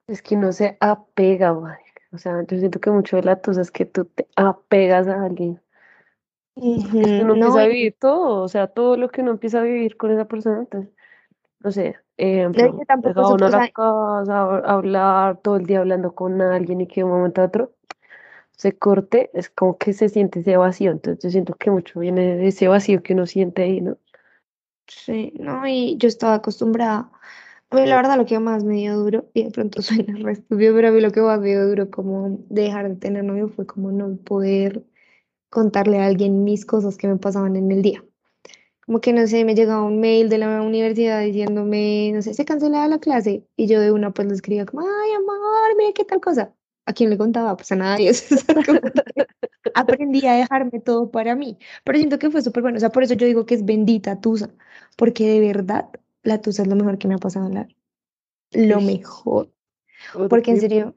es 0.08 0.20
que 0.20 0.34
no 0.34 0.50
se 0.50 0.76
apega, 0.80 1.54
marica. 1.54 1.85
O 2.12 2.18
sea, 2.18 2.42
yo 2.46 2.58
siento 2.58 2.80
que 2.80 2.90
mucho 2.90 3.16
de 3.16 3.22
la 3.22 3.40
tusa 3.40 3.60
es 3.62 3.70
que 3.70 3.86
tú 3.86 4.04
te 4.06 4.28
apegas 4.36 5.06
a 5.08 5.24
alguien. 5.24 5.60
Es 7.00 7.12
que 7.12 7.22
Ujú, 7.22 7.22
uno 7.22 7.34
empieza 7.34 7.60
No, 7.60 7.62
a 7.62 7.66
y 7.66 7.68
vivir 7.68 7.96
todo, 7.98 8.42
o 8.42 8.48
sea, 8.48 8.66
todo 8.68 8.96
lo 8.96 9.10
que 9.10 9.20
uno 9.22 9.32
empieza 9.32 9.60
a 9.60 9.62
vivir 9.62 9.96
con 9.96 10.10
esa 10.10 10.26
persona, 10.26 10.60
entonces, 10.60 10.92
no 11.60 11.72
sé, 11.72 11.96
no, 12.52 12.66
y 12.66 12.72
ejemplo, 12.72 12.78
que 12.78 12.84
tampoco 12.86 13.28
uno 13.34 13.46
a 13.46 13.50
la 13.50 13.62
casa 13.62 14.32
a 14.32 14.72
hablar 14.74 15.38
todo 15.42 15.56
el 15.56 15.66
día 15.66 15.80
hablando 15.80 16.14
con 16.14 16.40
alguien 16.42 16.80
y 16.80 16.86
que 16.88 17.00
de 17.00 17.04
un 17.04 17.10
momento 17.12 17.42
a 17.42 17.46
otro 17.46 17.74
se 18.52 18.78
corte, 18.78 19.30
es 19.34 19.50
como 19.50 19.78
que 19.78 19.92
se 19.94 20.08
siente 20.10 20.40
ese 20.40 20.56
vacío, 20.58 20.92
entonces 20.92 21.22
yo 21.24 21.30
siento 21.30 21.54
que 21.56 21.70
mucho 21.72 22.00
viene 22.00 22.36
de 22.36 22.48
ese 22.48 22.68
vacío 22.68 23.02
que 23.02 23.14
uno 23.14 23.26
siente 23.26 23.62
ahí, 23.64 23.80
¿no? 23.82 23.98
sí, 24.86 25.32
no, 25.38 25.66
y 25.66 25.96
yo 25.98 26.08
estaba 26.08 26.34
acostumbrada. 26.34 27.10
A 27.70 27.76
mí, 27.76 27.86
la 27.86 27.96
verdad, 27.96 28.16
lo 28.16 28.26
que 28.26 28.38
más 28.38 28.64
me 28.64 28.76
dio 28.76 28.96
duro, 28.96 29.28
y 29.34 29.44
de 29.44 29.50
pronto 29.50 29.82
suena 29.82 30.16
re 30.18 30.32
estúpido, 30.32 30.74
pero 30.74 30.88
a 30.88 30.90
mí 30.92 31.00
lo 31.00 31.10
que 31.12 31.20
más 31.20 31.40
me 31.40 31.48
dio 31.48 31.66
duro 31.68 31.90
como 31.90 32.38
dejar 32.48 32.88
de 32.88 32.96
tener 32.96 33.24
novio 33.24 33.48
fue 33.48 33.66
como 33.66 33.92
no 33.92 34.16
poder 34.16 34.84
contarle 35.50 36.00
a 36.00 36.06
alguien 36.06 36.44
mis 36.44 36.66
cosas 36.66 36.96
que 36.96 37.08
me 37.08 37.16
pasaban 37.16 37.56
en 37.56 37.72
el 37.72 37.82
día. 37.82 38.04
Como 38.86 39.00
que 39.00 39.12
no 39.12 39.26
sé, 39.26 39.44
me 39.44 39.54
llegaba 39.56 39.82
un 39.84 40.00
mail 40.00 40.28
de 40.28 40.38
la 40.38 40.62
universidad 40.62 41.22
diciéndome, 41.22 42.12
no 42.14 42.22
sé, 42.22 42.34
se 42.34 42.44
cancelaba 42.44 42.86
la 42.88 43.00
clase. 43.00 43.44
Y 43.56 43.66
yo 43.66 43.80
de 43.80 43.92
una 43.92 44.12
pues 44.12 44.28
le 44.28 44.34
escribía 44.34 44.66
como, 44.66 44.82
ay, 44.82 45.12
amor, 45.12 45.76
mira 45.76 45.92
qué 45.94 46.04
tal 46.04 46.20
cosa. 46.20 46.54
¿A 46.86 46.92
quién 46.92 47.10
le 47.10 47.18
contaba? 47.18 47.56
Pues 47.56 47.72
a 47.72 47.76
nadie. 47.76 48.12
Aprendí 49.74 50.26
a 50.26 50.34
dejarme 50.34 50.80
todo 50.80 51.10
para 51.10 51.34
mí. 51.36 51.58
Pero 51.84 51.98
siento 51.98 52.18
que 52.18 52.30
fue 52.30 52.42
súper 52.42 52.62
bueno. 52.62 52.76
O 52.76 52.80
sea, 52.80 52.90
por 52.90 53.02
eso 53.02 53.14
yo 53.14 53.26
digo 53.26 53.44
que 53.46 53.54
es 53.54 53.64
bendita 53.64 54.20
Tusa. 54.20 54.50
Porque 54.96 55.26
de 55.28 55.40
verdad, 55.40 55.88
la 56.26 56.40
Tusa 56.42 56.62
es 56.62 56.68
lo 56.68 56.76
mejor 56.76 56.98
que 56.98 57.08
me 57.08 57.14
ha 57.14 57.18
pasado 57.18 57.46
en 57.48 57.54
la 57.54 57.64
vida. 57.64 57.76
Lo 58.52 58.80
mejor. 58.80 59.52
¿Por 60.12 60.28
Porque 60.28 60.50
en 60.52 60.60
serio? 60.60 60.94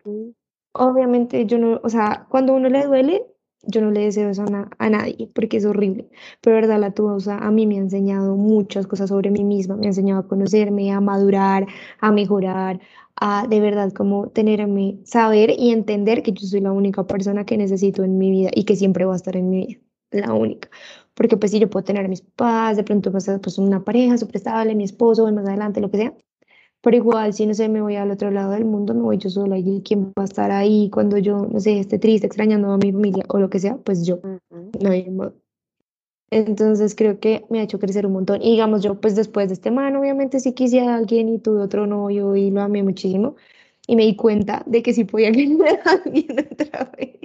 Obviamente 0.73 1.45
yo 1.45 1.57
no, 1.57 1.79
o 1.83 1.89
sea, 1.89 2.27
cuando 2.29 2.53
uno 2.53 2.69
le 2.69 2.85
duele, 2.85 3.25
yo 3.63 3.81
no 3.81 3.91
le 3.91 4.01
deseo 4.01 4.29
eso 4.29 4.43
a, 4.43 4.45
na- 4.45 4.69
a 4.77 4.89
nadie, 4.89 5.29
porque 5.35 5.57
es 5.57 5.65
horrible. 5.65 6.09
Pero 6.41 6.55
verdad, 6.57 6.79
la 6.79 6.91
sea, 7.19 7.37
a 7.39 7.51
mí 7.51 7.67
me 7.67 7.75
ha 7.75 7.79
enseñado 7.79 8.35
muchas 8.37 8.87
cosas 8.87 9.09
sobre 9.09 9.31
mí 9.31 9.43
misma, 9.43 9.75
me 9.77 9.85
ha 9.87 9.89
enseñado 9.89 10.21
a 10.21 10.27
conocerme, 10.27 10.91
a 10.91 11.01
madurar, 11.01 11.67
a 11.99 12.11
mejorar, 12.11 12.79
a 13.15 13.47
de 13.49 13.59
verdad 13.59 13.91
como 13.93 14.29
tenerme, 14.29 14.99
saber 15.05 15.51
y 15.57 15.71
entender 15.71 16.23
que 16.23 16.31
yo 16.33 16.47
soy 16.47 16.61
la 16.61 16.71
única 16.71 17.05
persona 17.07 17.45
que 17.45 17.57
necesito 17.57 18.03
en 18.03 18.17
mi 18.17 18.31
vida 18.31 18.49
y 18.53 18.63
que 18.65 18.75
siempre 18.75 19.05
va 19.05 19.13
a 19.13 19.17
estar 19.17 19.35
en 19.35 19.49
mi 19.49 19.65
vida, 19.67 19.81
la 20.11 20.33
única. 20.33 20.69
Porque 21.19 21.35
pues 21.35 21.51
si 21.51 21.59
yo 21.59 21.69
puedo 21.69 21.83
tener 21.83 22.05
a 22.05 22.07
mis 22.07 22.21
papás, 22.21 22.77
de 22.77 22.83
pronto 22.85 23.11
pues, 23.11 23.29
pues 23.43 23.57
una 23.57 23.83
pareja 23.83 24.17
súper 24.17 24.37
estable, 24.37 24.73
mi 24.73 24.85
esposo, 24.85 25.29
más 25.31 25.45
adelante, 25.45 25.81
lo 25.81 25.91
que 25.91 25.97
sea 25.97 26.13
pero 26.81 26.95
igual, 26.95 27.33
si 27.33 27.45
no 27.45 27.53
sé, 27.53 27.67
me 27.67 27.81
voy 27.81 27.97
al 27.97 28.11
otro 28.11 28.31
lado 28.31 28.51
del 28.51 28.63
mundo, 28.63 28.93
me 28.93 29.01
voy 29.01 29.17
yo 29.17 29.29
sola 29.29 29.57
y 29.57 29.81
quién 29.83 30.13
va 30.17 30.21
a 30.21 30.25
estar 30.25 30.51
ahí 30.51 30.89
cuando 30.89 31.17
yo, 31.17 31.45
no 31.45 31.59
sé, 31.59 31.79
esté 31.79 31.99
triste, 31.99 32.27
extrañando 32.27 32.71
a 32.71 32.77
mi 32.77 32.93
familia 32.93 33.25
o 33.27 33.37
lo 33.37 33.49
que 33.49 33.59
sea, 33.59 33.75
pues 33.77 34.05
yo, 34.05 34.19
Ujú. 34.23 34.71
nadie 34.79 35.11
más. 35.11 35.33
Entonces 36.31 36.95
creo 36.95 37.19
que 37.19 37.43
me 37.49 37.59
ha 37.59 37.63
hecho 37.63 37.79
crecer 37.79 38.05
un 38.05 38.13
montón. 38.13 38.41
Y 38.41 38.51
digamos, 38.51 38.81
yo 38.81 39.01
pues 39.01 39.15
después 39.15 39.49
de 39.49 39.55
este 39.55 39.71
man, 39.71 39.95
obviamente 39.95 40.39
sí 40.39 40.53
quise 40.53 40.79
a 40.79 40.95
alguien 40.95 41.27
y 41.27 41.39
tuve 41.39 41.61
otro 41.61 41.85
novio 41.85 42.35
y 42.35 42.51
lo 42.51 42.61
amé 42.61 42.83
muchísimo. 42.83 43.35
Y 43.87 43.95
me 43.95 44.05
di 44.05 44.15
cuenta 44.15 44.63
de 44.67 44.83
que 44.83 44.93
sí 44.93 45.03
podía 45.03 45.31
querer 45.33 45.81
a 45.83 45.91
alguien 46.03 46.47
otra 46.51 46.91
vez. 46.97 47.17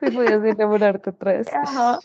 Sí, 0.00 0.10
podías 0.10 0.44
enamorarte 0.44 1.10
otra 1.10 1.32
vez. 1.32 1.46
Ajá. 1.54 2.00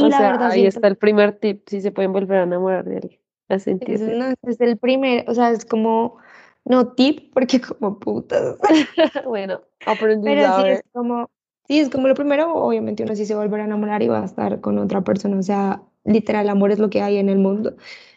Y 0.00 0.04
O 0.04 0.08
la 0.08 0.18
sea, 0.18 0.32
verdad 0.32 0.50
ahí 0.50 0.60
siento 0.60 0.78
está 0.78 0.88
el 0.88 0.96
primer 0.96 1.32
tip, 1.38 1.68
si 1.68 1.80
se 1.80 1.92
pueden 1.92 2.12
volver 2.12 2.38
a 2.38 2.42
enamorar 2.44 2.84
de 2.84 2.96
alguien, 2.96 3.20
a 3.48 3.58
sentirse. 3.58 4.14
no, 4.14 4.34
es 4.42 4.60
el 4.60 4.78
primer, 4.78 5.28
o 5.28 5.34
sea, 5.34 5.50
es 5.50 5.64
como, 5.64 6.16
no 6.64 6.92
tip, 6.92 7.32
porque 7.32 7.60
como 7.78 7.98
putas. 7.98 8.56
Bueno, 9.26 9.60
aprendí 9.86 10.26
Pero 10.26 10.56
sí 10.56 10.68
es 10.68 10.82
como, 10.92 11.30
sí 11.68 11.80
es 11.80 11.90
como 11.90 12.08
lo 12.08 12.14
primero, 12.14 12.54
obviamente 12.54 13.02
uno 13.02 13.14
sí 13.14 13.26
se 13.26 13.34
volverá 13.34 13.64
a 13.64 13.66
enamorar 13.66 14.02
y 14.02 14.08
va 14.08 14.22
a 14.22 14.24
estar 14.24 14.60
con 14.60 14.78
otra 14.78 15.02
persona, 15.02 15.38
o 15.38 15.42
sea, 15.42 15.82
literal, 16.04 16.48
amor 16.48 16.72
es 16.72 16.78
lo 16.78 16.90
que 16.90 17.02
hay 17.02 17.18
en 17.18 17.28
el 17.28 17.38
mundo. 17.38 17.76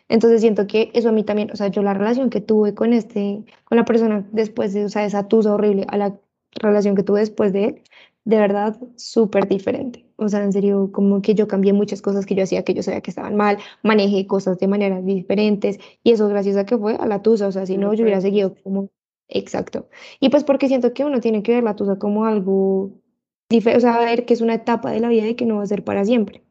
Entonces 0.09 0.41
siento 0.41 0.67
que 0.67 0.91
eso 0.93 1.09
a 1.09 1.11
mí 1.11 1.23
también, 1.23 1.51
o 1.51 1.55
sea, 1.55 1.67
yo 1.67 1.81
la 1.81 1.93
relación 1.93 2.29
que 2.29 2.41
tuve 2.41 2.75
con 2.75 2.93
este, 2.93 3.43
con 3.63 3.77
la 3.77 3.85
persona 3.85 4.25
después 4.31 4.73
de, 4.73 4.85
o 4.85 4.89
sea, 4.89 5.05
esa 5.05 5.27
tusa 5.27 5.53
horrible 5.53 5.85
a 5.89 5.97
la 5.97 6.19
relación 6.55 6.95
que 6.95 7.03
tuve 7.03 7.21
después 7.21 7.53
de 7.53 7.65
él, 7.65 7.81
de 8.25 8.37
verdad, 8.37 8.77
súper 8.95 9.47
diferente. 9.47 10.02
O 10.17 10.29
sea, 10.29 10.43
en 10.43 10.53
serio, 10.53 10.91
como 10.91 11.21
que 11.21 11.35
yo 11.35 11.47
cambié 11.47 11.73
muchas 11.73 12.01
cosas 12.01 12.25
que 12.25 12.35
yo 12.35 12.43
hacía, 12.43 12.63
que 12.63 12.73
yo 12.73 12.83
sabía 12.83 13.01
que 13.01 13.11
estaban 13.11 13.35
mal, 13.35 13.57
manejé 13.83 14.27
cosas 14.27 14.57
de 14.59 14.67
maneras 14.67 15.05
diferentes 15.05 15.79
y 16.03 16.11
eso 16.11 16.27
gracias 16.27 16.57
a 16.57 16.65
que 16.65 16.77
fue 16.77 16.95
a 16.95 17.05
la 17.07 17.21
tusa, 17.21 17.47
o 17.47 17.51
sea, 17.51 17.65
si 17.65 17.77
no, 17.77 17.93
yo 17.93 18.03
hubiera 18.03 18.21
seguido 18.21 18.55
como, 18.63 18.89
exacto. 19.27 19.89
Y 20.19 20.29
pues 20.29 20.43
porque 20.43 20.67
siento 20.67 20.93
que 20.93 21.05
uno 21.05 21.19
tiene 21.19 21.43
que 21.43 21.53
ver 21.53 21.63
la 21.63 21.75
tusa 21.75 21.97
como 21.97 22.25
algo 22.25 22.91
diferente, 23.49 23.85
o 23.85 23.91
sea, 23.91 23.99
ver 23.99 24.25
que 24.25 24.33
es 24.33 24.41
una 24.41 24.55
etapa 24.55 24.91
de 24.91 24.99
la 24.99 25.09
vida 25.09 25.27
y 25.27 25.35
que 25.35 25.45
no 25.45 25.57
va 25.57 25.63
a 25.63 25.67
ser 25.67 25.83
para 25.83 26.05
siempre. 26.05 26.43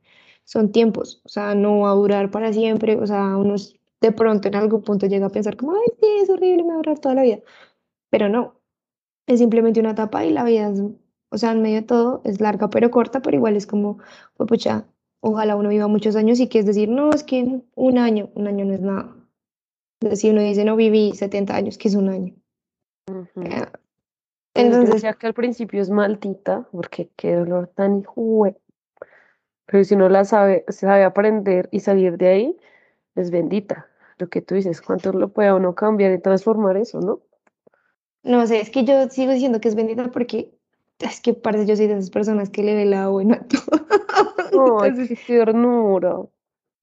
Son 0.45 0.73
tiempos, 0.73 1.23
o 1.25 1.29
sea, 1.29 1.55
no 1.55 1.81
va 1.81 1.93
a 1.93 1.95
durar 1.95 2.31
para 2.31 2.53
siempre, 2.53 2.97
o 2.97 3.07
sea, 3.07 3.37
uno 3.37 3.55
de 4.01 4.13
pronto 4.13 4.49
en 4.49 4.57
algún 4.57 4.83
punto 4.83 5.07
llega 5.07 5.27
a 5.27 5.31
pensar 5.31 5.57
como, 5.57 5.73
ay, 5.75 5.87
sí, 6.01 6.07
es 6.23 6.31
horrible, 6.31 6.65
me 6.65 6.71
va 6.71 6.75
a 6.75 6.77
durar 6.79 6.99
toda 6.99 7.15
la 7.15 7.23
vida. 7.23 7.41
Pero 8.11 8.29
no, 8.29 8.61
es 9.27 9.41
simplemente 9.41 9.81
una 9.81 9.93
etapa 9.93 10.25
y 10.25 10.31
la 10.33 10.45
vida 10.45 10.69
es, 10.71 10.83
o 11.33 11.39
sea, 11.39 11.53
en 11.53 11.63
medio 11.63 11.81
de 11.81 11.87
todo 11.87 12.21
es 12.25 12.41
larga 12.41 12.71
pero 12.71 12.91
corta, 12.91 13.21
pero 13.23 13.37
igual 13.37 13.57
es 13.57 13.67
como, 13.67 13.99
pues 14.37 14.49
pucha, 14.49 14.87
ojalá 15.21 15.57
uno 15.57 15.71
viva 15.71 15.89
muchos 15.89 16.15
años 16.17 16.39
y 16.41 16.49
que 16.49 16.59
es 16.61 16.67
decir, 16.67 16.89
no, 16.89 17.11
es 17.11 17.25
que 17.25 17.63
un 17.75 17.99
año, 17.99 18.31
un 18.35 18.47
año 18.47 18.65
no 18.65 18.75
es 18.75 18.81
nada. 18.81 19.17
Es 20.01 20.11
decir, 20.11 20.33
uno 20.33 20.43
dice, 20.43 20.65
no 20.65 20.77
viví 20.77 21.13
70 21.13 21.57
años, 21.57 21.79
que 21.79 21.89
es 21.89 21.95
un 21.95 22.09
año. 22.09 22.35
Ujú. 23.09 23.43
Eh, 23.43 23.67
Pues 24.53 24.67
yo 24.67 24.75
Entonces, 24.75 24.95
decía 24.97 25.15
que 25.15 25.27
al 25.29 25.35
principio 25.35 25.81
es 25.81 25.91
maldita, 25.91 26.69
porque 26.73 27.11
qué 27.17 27.37
dolor 27.37 27.69
tan 27.69 28.01
hijo. 28.01 28.55
Pero 29.67 29.85
si 29.85 29.95
uno 29.95 30.09
la 30.09 30.25
sabe, 30.25 30.65
sabe 30.69 31.05
aprender 31.05 31.69
y 31.73 31.81
salir 31.81 32.19
de 32.19 32.29
ahí, 32.29 32.57
es 33.15 33.31
bendita. 33.31 33.89
lo 34.19 34.29
que 34.29 34.43
tú 34.43 34.55
dices, 34.55 34.83
cuánto 34.83 35.13
lo 35.13 35.33
puede 35.33 35.53
uno 35.53 35.75
cambiar 35.75 36.13
y 36.13 36.21
transformar 36.21 36.77
eso, 36.77 37.01
¿no? 37.01 37.21
No 38.23 38.47
sé, 38.47 38.61
es 38.61 38.71
que 38.71 38.85
yo 38.85 39.09
sigo 39.09 39.33
diciendo 39.33 39.61
que 39.61 39.69
es 39.69 39.75
bendita 39.75 40.11
porque 40.11 40.53
es 41.03 41.21
que 41.21 41.35
parece 41.35 41.67
yo 41.67 41.77
soy 41.77 41.87
de 41.89 41.95
esas 41.95 42.11
personas 42.11 42.51
que 42.51 42.63
le 42.63 42.75
ve 42.75 42.85
la 42.87 43.09
buena 43.09 43.37
a 43.37 43.47
todo. 43.49 43.87
Ay, 44.53 44.91
Entonces, 44.91 45.09
qué 45.09 45.17
ternura. 45.17 46.17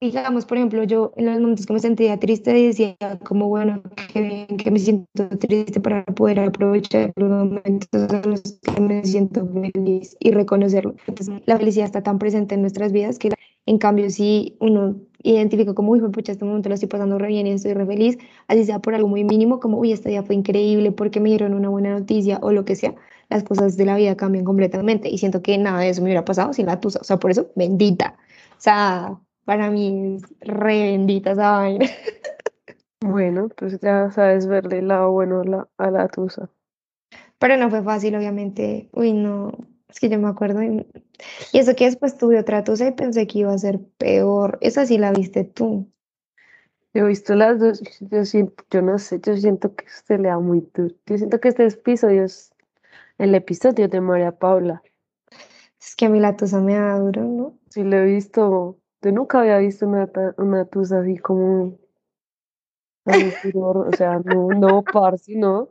digamos, 0.02 0.46
por 0.46 0.56
ejemplo, 0.56 0.82
yo 0.84 1.12
en 1.16 1.26
los 1.26 1.40
momentos 1.40 1.66
que 1.66 1.72
me 1.74 1.78
sentía 1.80 2.18
triste 2.18 2.52
decía 2.54 2.96
como, 3.24 3.48
bueno, 3.48 3.82
qué 4.12 4.22
bien 4.22 4.46
que 4.56 4.70
me 4.70 4.78
siento 4.78 5.28
triste 5.38 5.80
para 5.80 6.04
poder 6.06 6.40
aprovechar 6.40 7.12
los 7.16 7.30
momentos 7.30 7.88
en 8.12 8.30
los 8.30 8.42
que 8.62 8.80
me 8.80 9.04
siento 9.04 9.46
feliz 9.46 10.16
y 10.20 10.30
reconocerlo. 10.32 10.94
Entonces, 11.06 11.42
la 11.46 11.58
felicidad 11.58 11.86
está 11.86 12.02
tan 12.02 12.18
presente 12.18 12.54
en 12.54 12.62
nuestras 12.62 12.92
vidas 12.92 13.18
que 13.18 13.30
en 13.66 13.78
cambio 13.78 14.08
si 14.10 14.56
uno 14.60 14.96
identifica 15.22 15.74
como, 15.74 15.92
uy, 15.92 16.00
pucha, 16.10 16.32
este 16.32 16.44
momento 16.46 16.68
lo 16.70 16.74
estoy 16.76 16.88
pasando 16.88 17.18
re 17.18 17.28
bien 17.28 17.46
y 17.46 17.50
estoy 17.52 17.74
re 17.74 17.86
feliz, 17.86 18.18
así 18.48 18.64
sea 18.64 18.80
por 18.80 18.94
algo 18.94 19.08
muy 19.08 19.24
mínimo, 19.24 19.60
como, 19.60 19.78
uy, 19.78 19.92
este 19.92 20.08
día 20.10 20.22
fue 20.22 20.34
increíble 20.34 20.92
porque 20.92 21.20
me 21.20 21.28
dieron 21.28 21.52
una 21.54 21.68
buena 21.68 21.90
noticia 21.98 22.38
o 22.42 22.52
lo 22.52 22.64
que 22.64 22.74
sea, 22.74 22.94
las 23.30 23.44
cosas 23.44 23.76
de 23.76 23.86
la 23.86 23.96
vida 23.96 24.16
cambian 24.16 24.44
completamente 24.44 25.08
y 25.08 25.18
siento 25.18 25.42
que 25.42 25.56
nada 25.56 25.80
de 25.80 25.88
eso 25.88 26.02
me 26.02 26.06
hubiera 26.08 26.24
pasado 26.24 26.52
sin 26.52 26.66
la 26.66 26.80
tusa, 26.80 27.00
o 27.00 27.04
sea, 27.04 27.16
por 27.18 27.30
eso, 27.30 27.50
bendita. 27.56 28.16
O 28.58 28.60
sea, 28.60 29.18
para 29.44 29.70
mí 29.70 30.16
es 30.16 30.22
re 30.40 30.82
bendita 30.90 31.32
esa 31.32 31.52
vaina. 31.52 31.86
Bueno, 33.02 33.48
pues 33.56 33.80
ya 33.80 34.10
sabes 34.10 34.46
verle 34.46 34.80
el 34.80 34.88
lado 34.88 35.10
bueno 35.10 35.40
a 35.40 35.44
la, 35.44 35.68
a 35.78 35.90
la 35.90 36.08
tusa. 36.08 36.50
Pero 37.38 37.56
no 37.56 37.70
fue 37.70 37.82
fácil, 37.82 38.14
obviamente. 38.14 38.90
Uy, 38.92 39.14
no, 39.14 39.52
es 39.88 39.98
que 39.98 40.10
yo 40.10 40.18
me 40.18 40.28
acuerdo. 40.28 40.62
Y, 40.62 40.86
y 41.52 41.58
eso 41.58 41.74
que 41.74 41.86
después 41.86 42.18
tuve 42.18 42.38
otra 42.38 42.62
tusa 42.62 42.86
y 42.88 42.92
pensé 42.92 43.26
que 43.26 43.38
iba 43.38 43.54
a 43.54 43.58
ser 43.58 43.80
peor. 43.96 44.58
Esa 44.60 44.84
sí 44.84 44.98
la 44.98 45.12
viste 45.12 45.44
tú. 45.44 45.90
Yo 46.92 47.04
he 47.04 47.08
visto 47.08 47.34
las 47.34 47.58
dos, 47.58 47.82
yo 48.00 48.24
siento, 48.24 48.64
yo 48.70 48.82
no 48.82 48.98
sé, 48.98 49.20
yo 49.24 49.36
siento 49.36 49.74
que 49.74 49.84
usted 49.86 50.20
le 50.20 50.28
da 50.28 50.40
muy 50.40 50.68
duro. 50.74 50.94
Yo 51.06 51.16
siento 51.16 51.40
que 51.40 51.48
este 51.48 51.66
episodio 51.66 52.24
es 52.24 52.52
el 53.20 53.34
episodio 53.34 53.86
de 53.86 54.00
María 54.00 54.32
Paula. 54.32 54.82
Es 55.78 55.94
que 55.94 56.06
a 56.06 56.08
mí 56.08 56.20
la 56.20 56.36
tusa 56.36 56.60
me 56.60 56.74
da 56.74 56.98
duro, 56.98 57.22
¿no? 57.22 57.58
Sí 57.68 57.82
lo 57.84 57.96
he 57.96 58.04
visto, 58.04 58.78
yo 59.02 59.12
nunca 59.12 59.40
había 59.40 59.58
visto 59.58 59.86
una, 59.86 60.10
una 60.38 60.64
tusa 60.64 61.00
así 61.00 61.18
como, 61.18 61.78
o 63.54 63.92
sea, 63.92 64.18
no, 64.20 64.48
no, 64.48 64.82
parce, 64.82 65.34
no. 65.36 65.68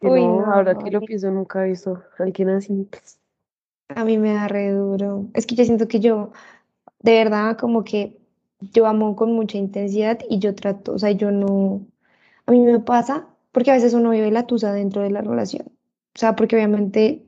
Uy, 0.00 0.24
no, 0.24 0.46
no, 0.46 0.52
ahora 0.52 0.78
que 0.78 0.90
lo 0.90 1.00
pienso, 1.00 1.30
nunca 1.32 1.66
he 1.66 1.70
visto 1.70 2.00
a 2.18 2.22
alguien 2.22 2.50
así. 2.50 2.88
a 3.88 4.04
mí 4.04 4.16
me 4.16 4.32
da 4.32 4.46
re 4.46 4.70
duro. 4.70 5.26
Es 5.34 5.46
que 5.46 5.56
yo 5.56 5.64
siento 5.64 5.88
que 5.88 5.98
yo, 5.98 6.30
de 7.00 7.12
verdad, 7.14 7.58
como 7.58 7.82
que 7.82 8.20
yo 8.60 8.86
amo 8.86 9.16
con 9.16 9.32
mucha 9.32 9.58
intensidad 9.58 10.20
y 10.28 10.38
yo 10.38 10.54
trato, 10.54 10.92
o 10.92 10.98
sea, 10.98 11.10
yo 11.10 11.32
no, 11.32 11.86
a 12.46 12.52
mí 12.52 12.60
me 12.60 12.78
pasa, 12.78 13.26
porque 13.50 13.72
a 13.72 13.74
veces 13.74 13.94
uno 13.94 14.10
vive 14.10 14.30
la 14.30 14.46
tusa 14.46 14.72
dentro 14.72 15.02
de 15.02 15.10
la 15.10 15.22
relación. 15.22 15.79
O 16.20 16.22
sea, 16.22 16.36
porque 16.36 16.54
obviamente 16.56 17.24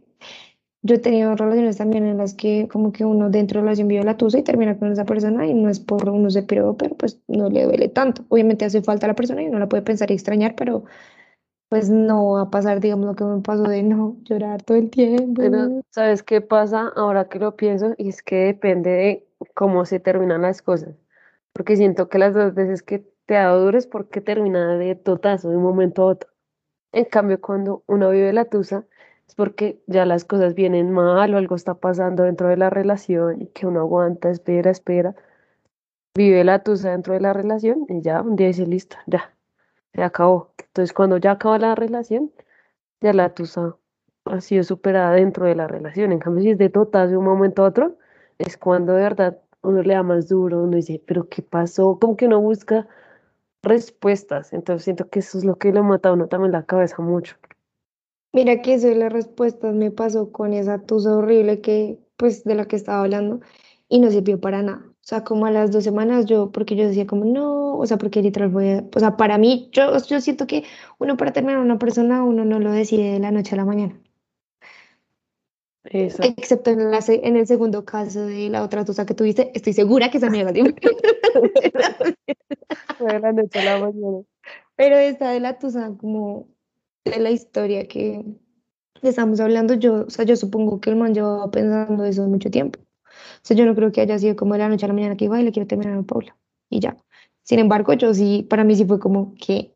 Yo 0.82 0.96
he 0.96 0.98
tenido 0.98 1.34
relaciones 1.36 1.78
también 1.78 2.04
en 2.04 2.18
las 2.18 2.34
que 2.34 2.68
como 2.68 2.92
que 2.92 3.04
uno 3.06 3.30
dentro 3.30 3.60
de 3.60 3.64
la 3.64 3.70
relación 3.70 3.88
vive 3.88 4.04
la 4.04 4.18
tusa 4.18 4.38
y 4.38 4.42
termina 4.42 4.78
con 4.78 4.92
esa 4.92 5.06
persona 5.06 5.46
y 5.46 5.54
no 5.54 5.70
es 5.70 5.80
por 5.80 6.08
uno 6.10 6.28
se 6.28 6.42
pero 6.42 6.76
pues 6.76 7.20
no 7.28 7.48
le 7.48 7.64
duele 7.64 7.88
tanto. 7.88 8.24
Obviamente 8.28 8.66
hace 8.66 8.82
falta 8.82 9.06
la 9.06 9.14
persona 9.14 9.42
y 9.42 9.46
uno 9.46 9.60
la 9.60 9.68
puede 9.68 9.82
pensar 9.82 10.10
y 10.10 10.14
extrañar, 10.14 10.54
pero 10.56 10.84
pues 11.70 11.88
no 11.88 12.32
va 12.32 12.42
a 12.42 12.50
pasar, 12.50 12.80
digamos, 12.80 13.06
lo 13.06 13.14
que 13.16 13.24
me 13.24 13.40
pasó 13.40 13.62
de 13.62 13.82
no 13.82 14.18
llorar 14.24 14.62
todo 14.62 14.76
el 14.76 14.90
Pero, 14.90 15.16
tiempo. 15.16 15.82
¿sabes 15.90 16.22
qué 16.22 16.42
pasa 16.42 16.92
ahora 16.94 17.30
que 17.30 17.38
lo 17.38 17.56
pienso? 17.56 17.94
Y 17.96 18.10
es 18.10 18.22
que 18.22 18.36
depende 18.36 18.90
de 18.90 19.26
cómo 19.54 19.86
se 19.86 20.00
terminan 20.00 20.42
las 20.42 20.60
cosas. 20.62 20.96
Porque 21.54 21.76
siento 21.76 22.10
que 22.10 22.18
las 22.18 22.34
dos 22.34 22.54
veces 22.54 22.82
que 22.82 23.06
te 23.26 23.36
ha 23.36 23.44
dado 23.44 23.64
duro 23.64 23.78
es 23.78 23.86
porque 23.86 24.20
termina 24.20 24.76
de 24.76 24.96
totazo 24.96 25.48
de 25.48 25.56
un 25.56 25.62
momento 25.62 26.02
a 26.02 26.06
otro. 26.06 26.31
En 26.92 27.04
cambio, 27.06 27.40
cuando 27.40 27.82
uno 27.86 28.10
vive 28.10 28.32
la 28.32 28.44
tusa, 28.44 28.84
es 29.26 29.34
porque 29.34 29.82
ya 29.86 30.04
las 30.06 30.24
cosas 30.24 30.54
vienen 30.54 30.90
mal 30.90 31.34
o 31.34 31.38
algo 31.38 31.56
está 31.56 31.74
pasando 31.74 32.24
dentro 32.24 32.48
de 32.48 32.56
la 32.56 32.70
relación 32.70 33.42
y 33.42 33.46
que 33.48 33.66
uno 33.66 33.80
aguanta, 33.80 34.30
espera, 34.30 34.70
espera, 34.70 35.14
vive 36.14 36.44
la 36.44 36.62
tusa 36.62 36.90
dentro 36.90 37.14
de 37.14 37.20
la 37.20 37.32
relación 37.32 37.86
y 37.88 38.02
ya 38.02 38.22
un 38.22 38.36
día 38.36 38.48
dice, 38.48 38.66
listo, 38.66 38.96
ya, 39.06 39.34
se 39.94 40.02
acabó. 40.02 40.52
Entonces, 40.58 40.92
cuando 40.92 41.16
ya 41.16 41.32
acaba 41.32 41.58
la 41.58 41.74
relación, 41.74 42.32
ya 43.00 43.12
la 43.12 43.34
tusa 43.34 43.76
ha 44.26 44.40
sido 44.40 44.62
superada 44.62 45.12
dentro 45.12 45.46
de 45.46 45.54
la 45.54 45.66
relación. 45.66 46.12
En 46.12 46.18
cambio, 46.18 46.42
si 46.42 46.50
es 46.50 46.58
de 46.58 46.68
totazo 46.68 47.10
de 47.10 47.16
un 47.16 47.24
momento 47.24 47.64
a 47.64 47.68
otro, 47.68 47.96
es 48.38 48.56
cuando 48.56 48.94
de 48.94 49.02
verdad 49.02 49.38
uno 49.62 49.82
le 49.82 49.94
da 49.94 50.02
más 50.02 50.28
duro, 50.28 50.62
uno 50.62 50.76
dice, 50.76 51.02
pero 51.06 51.28
¿qué 51.28 51.42
pasó? 51.42 51.98
Como 51.98 52.16
que 52.16 52.26
uno 52.26 52.40
busca 52.40 52.86
respuestas. 53.62 54.52
Entonces, 54.52 54.84
siento 54.84 55.08
que 55.08 55.20
eso 55.20 55.38
es 55.38 55.44
lo 55.44 55.56
que 55.56 55.72
le 55.72 55.82
mata 55.82 56.10
a 56.10 56.12
uno 56.12 56.28
también 56.28 56.52
la 56.52 56.66
cabeza 56.66 57.02
mucho. 57.02 57.36
Mira 58.32 58.62
que 58.62 58.74
eso 58.74 58.88
de 58.88 58.96
las 58.96 59.12
respuestas 59.12 59.74
me 59.74 59.90
pasó 59.90 60.32
con 60.32 60.54
esa 60.54 60.78
tusa 60.80 61.16
horrible 61.16 61.60
que, 61.60 61.98
pues, 62.16 62.44
de 62.44 62.54
la 62.54 62.66
que 62.66 62.76
estaba 62.76 63.00
hablando 63.02 63.40
y 63.88 64.00
no 64.00 64.10
sirvió 64.10 64.40
para 64.40 64.62
nada. 64.62 64.82
O 64.88 65.04
sea, 65.04 65.24
como 65.24 65.46
a 65.46 65.50
las 65.50 65.72
dos 65.72 65.84
semanas 65.84 66.26
yo, 66.26 66.52
porque 66.52 66.76
yo 66.76 66.86
decía 66.86 67.06
como 67.06 67.24
no, 67.24 67.76
o 67.76 67.86
sea, 67.86 67.98
porque 67.98 68.22
literal 68.22 68.52
fue, 68.52 68.84
o 68.94 69.00
sea, 69.00 69.16
para 69.16 69.36
mí, 69.38 69.68
yo, 69.72 69.96
yo 70.06 70.20
siento 70.20 70.46
que 70.46 70.64
uno 70.98 71.16
para 71.16 71.32
terminar 71.32 71.60
una 71.60 71.78
persona, 71.78 72.24
uno 72.24 72.44
no 72.44 72.60
lo 72.60 72.72
decide 72.72 73.12
de 73.12 73.18
la 73.20 73.32
noche 73.32 73.54
a 73.54 73.58
la 73.58 73.64
mañana. 73.64 74.01
Excepto 75.84 76.70
en, 76.70 76.90
la, 76.90 77.00
en 77.08 77.36
el 77.36 77.46
segundo 77.46 77.84
caso 77.84 78.26
de 78.26 78.48
la 78.48 78.62
otra 78.62 78.84
tusa 78.84 79.04
que 79.04 79.14
tuviste, 79.14 79.50
estoy 79.54 79.72
segura 79.72 80.10
que 80.10 80.18
esa 80.18 80.30
mierda. 80.30 80.52
De 83.00 83.18
la 83.18 83.32
noche 83.32 83.58
a 83.58 83.64
la 83.64 83.80
mañana. 83.80 84.22
Pero 84.76 84.96
esta 84.96 85.30
de 85.30 85.40
la 85.40 85.58
tusa, 85.58 85.92
como 85.98 86.48
de 87.04 87.18
la 87.18 87.30
historia 87.30 87.88
que 87.88 88.24
estamos 89.02 89.40
hablando, 89.40 89.74
yo, 89.74 90.06
o 90.06 90.10
sea, 90.10 90.24
yo 90.24 90.36
supongo 90.36 90.80
que 90.80 90.90
el 90.90 90.96
man 90.96 91.14
llevaba 91.14 91.50
pensando 91.50 92.04
eso 92.04 92.26
mucho 92.28 92.50
tiempo. 92.50 92.78
O 92.80 93.40
sea, 93.42 93.56
yo 93.56 93.66
no 93.66 93.74
creo 93.74 93.90
que 93.92 94.00
haya 94.00 94.18
sido 94.18 94.36
como 94.36 94.54
de 94.54 94.60
la 94.60 94.68
noche 94.68 94.84
a 94.84 94.88
la 94.88 94.94
mañana 94.94 95.16
que 95.16 95.24
iba 95.24 95.40
y 95.40 95.44
le 95.44 95.52
quiero 95.52 95.66
terminar 95.66 95.98
a 95.98 96.02
Paula. 96.02 96.36
Y 96.70 96.80
ya. 96.80 96.96
Sin 97.42 97.58
embargo, 97.58 97.92
yo 97.94 98.14
sí, 98.14 98.46
para 98.48 98.64
mí 98.64 98.76
sí 98.76 98.84
fue 98.84 99.00
como 99.00 99.34
que, 99.34 99.74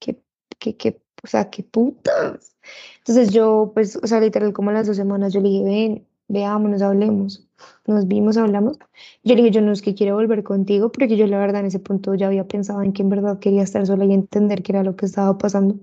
que, 0.00 0.22
que, 0.58 0.76
que, 0.76 1.00
o 1.22 1.26
sea, 1.26 1.50
qué 1.50 1.62
putas. 1.62 2.56
Entonces 2.98 3.30
yo, 3.32 3.72
pues, 3.74 3.96
o 3.96 4.06
sea, 4.06 4.20
literal, 4.20 4.52
como 4.52 4.70
a 4.70 4.72
las 4.74 4.86
dos 4.86 4.96
semanas, 4.96 5.32
yo 5.32 5.40
le 5.40 5.48
dije, 5.48 5.64
ven, 5.64 6.06
veámonos, 6.28 6.82
hablemos. 6.82 7.46
Nos 7.86 8.06
vimos, 8.08 8.36
hablamos. 8.36 8.78
Yo 9.24 9.34
le 9.34 9.42
dije, 9.42 9.50
yo 9.50 9.60
no 9.62 9.72
es 9.72 9.82
que 9.82 9.94
quiero 9.94 10.14
volver 10.16 10.42
contigo, 10.42 10.92
porque 10.92 11.16
yo 11.16 11.26
la 11.26 11.38
verdad 11.38 11.60
en 11.60 11.66
ese 11.66 11.78
punto 11.80 12.14
ya 12.14 12.28
había 12.28 12.46
pensado 12.46 12.82
en 12.82 12.92
que 12.92 13.02
en 13.02 13.10
verdad 13.10 13.38
quería 13.38 13.62
estar 13.62 13.86
sola 13.86 14.04
y 14.04 14.12
entender 14.12 14.62
qué 14.62 14.72
era 14.72 14.84
lo 14.84 14.96
que 14.96 15.06
estaba 15.06 15.36
pasando. 15.38 15.76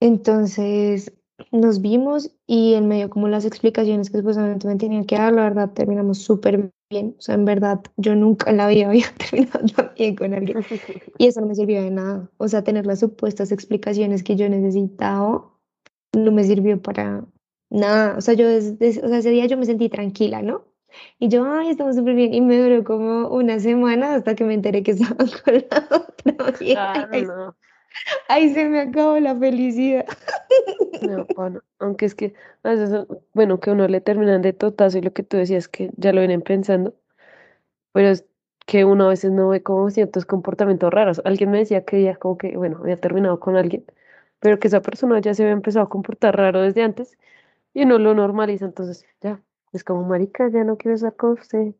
Entonces 0.00 1.12
nos 1.52 1.80
vimos 1.80 2.30
y 2.46 2.74
en 2.74 2.88
medio 2.88 3.10
como 3.10 3.28
las 3.28 3.44
explicaciones 3.44 4.10
que 4.10 4.18
supuestamente 4.18 4.66
me 4.66 4.76
tenían 4.76 5.04
que 5.04 5.16
dar, 5.16 5.32
la 5.32 5.42
verdad 5.42 5.70
terminamos 5.72 6.18
súper 6.18 6.72
bien. 6.90 7.14
O 7.18 7.20
sea, 7.20 7.34
en 7.34 7.44
verdad 7.44 7.80
yo 7.96 8.14
nunca 8.14 8.50
en 8.50 8.56
la 8.56 8.68
vida 8.68 8.86
había 8.88 9.06
terminado 9.14 9.66
tan 9.66 9.92
bien 9.94 10.16
con 10.16 10.34
alguien 10.34 10.58
y 11.18 11.26
eso 11.26 11.40
no 11.40 11.46
me 11.46 11.54
sirvió 11.54 11.82
de 11.82 11.90
nada. 11.90 12.30
O 12.38 12.48
sea, 12.48 12.64
tener 12.64 12.86
las 12.86 13.00
supuestas 13.00 13.52
explicaciones 13.52 14.22
que 14.22 14.36
yo 14.36 14.48
necesitaba 14.48 15.50
no 16.12 16.32
me 16.32 16.44
sirvió 16.44 16.80
para 16.80 17.24
nada. 17.70 18.16
O 18.16 18.20
sea, 18.20 18.34
yo 18.34 18.48
desde, 18.48 19.04
o 19.04 19.08
sea, 19.08 19.18
ese 19.18 19.30
día 19.30 19.46
yo 19.46 19.58
me 19.58 19.66
sentí 19.66 19.88
tranquila, 19.88 20.42
¿no? 20.42 20.64
Y 21.18 21.28
yo, 21.28 21.44
ay, 21.44 21.68
estamos 21.68 21.96
súper 21.96 22.14
bien. 22.14 22.32
Y 22.32 22.40
me 22.40 22.58
duró 22.58 22.82
como 22.82 23.28
una 23.28 23.60
semana 23.60 24.14
hasta 24.14 24.34
que 24.34 24.44
me 24.44 24.54
enteré 24.54 24.82
que 24.82 24.90
estaba 24.92 25.16
con 25.16 25.54
la 25.54 25.88
otra. 25.90 26.52
Claro, 26.58 27.22
no, 27.22 27.56
ahí 28.28 28.52
se 28.52 28.68
me 28.68 28.80
acabó 28.80 29.18
la 29.18 29.36
felicidad. 29.36 30.06
no, 31.02 31.26
pana. 31.26 31.60
Aunque 31.78 32.06
es 32.06 32.14
que 32.14 32.34
a 32.62 32.70
veces, 32.70 33.06
bueno, 33.34 33.60
que 33.60 33.70
uno 33.70 33.88
le 33.88 34.00
terminan 34.00 34.42
de 34.42 34.52
totazo 34.52 34.98
y 34.98 35.02
lo 35.02 35.12
que 35.12 35.22
tú 35.22 35.36
decías 35.36 35.68
que 35.68 35.90
ya 35.96 36.12
lo 36.12 36.20
vienen 36.20 36.42
pensando, 36.42 36.94
pero 37.92 38.08
es 38.08 38.26
que 38.66 38.84
uno 38.84 39.06
a 39.06 39.08
veces 39.08 39.32
no 39.32 39.48
ve 39.48 39.62
como 39.62 39.90
ciertos 39.90 40.26
comportamientos 40.26 40.92
raros. 40.92 41.22
Alguien 41.24 41.50
me 41.50 41.58
decía 41.58 41.84
que 41.84 42.02
ya 42.02 42.16
como 42.16 42.38
que, 42.38 42.56
bueno, 42.56 42.78
había 42.80 43.00
terminado 43.00 43.40
con 43.40 43.56
alguien, 43.56 43.84
pero 44.40 44.58
que 44.58 44.68
esa 44.68 44.82
persona 44.82 45.20
ya 45.20 45.34
se 45.34 45.42
había 45.42 45.54
empezado 45.54 45.86
a 45.86 45.88
comportar 45.88 46.36
raro 46.36 46.62
desde 46.62 46.82
antes 46.82 47.18
y 47.74 47.84
uno 47.84 47.98
lo 47.98 48.14
normaliza, 48.14 48.66
entonces 48.66 49.06
ya, 49.22 49.42
es 49.72 49.84
como, 49.84 50.04
marica, 50.04 50.48
ya 50.50 50.64
no 50.64 50.76
quiero 50.76 50.96
estar 50.96 51.16
con 51.16 51.32
usted. 51.32 51.74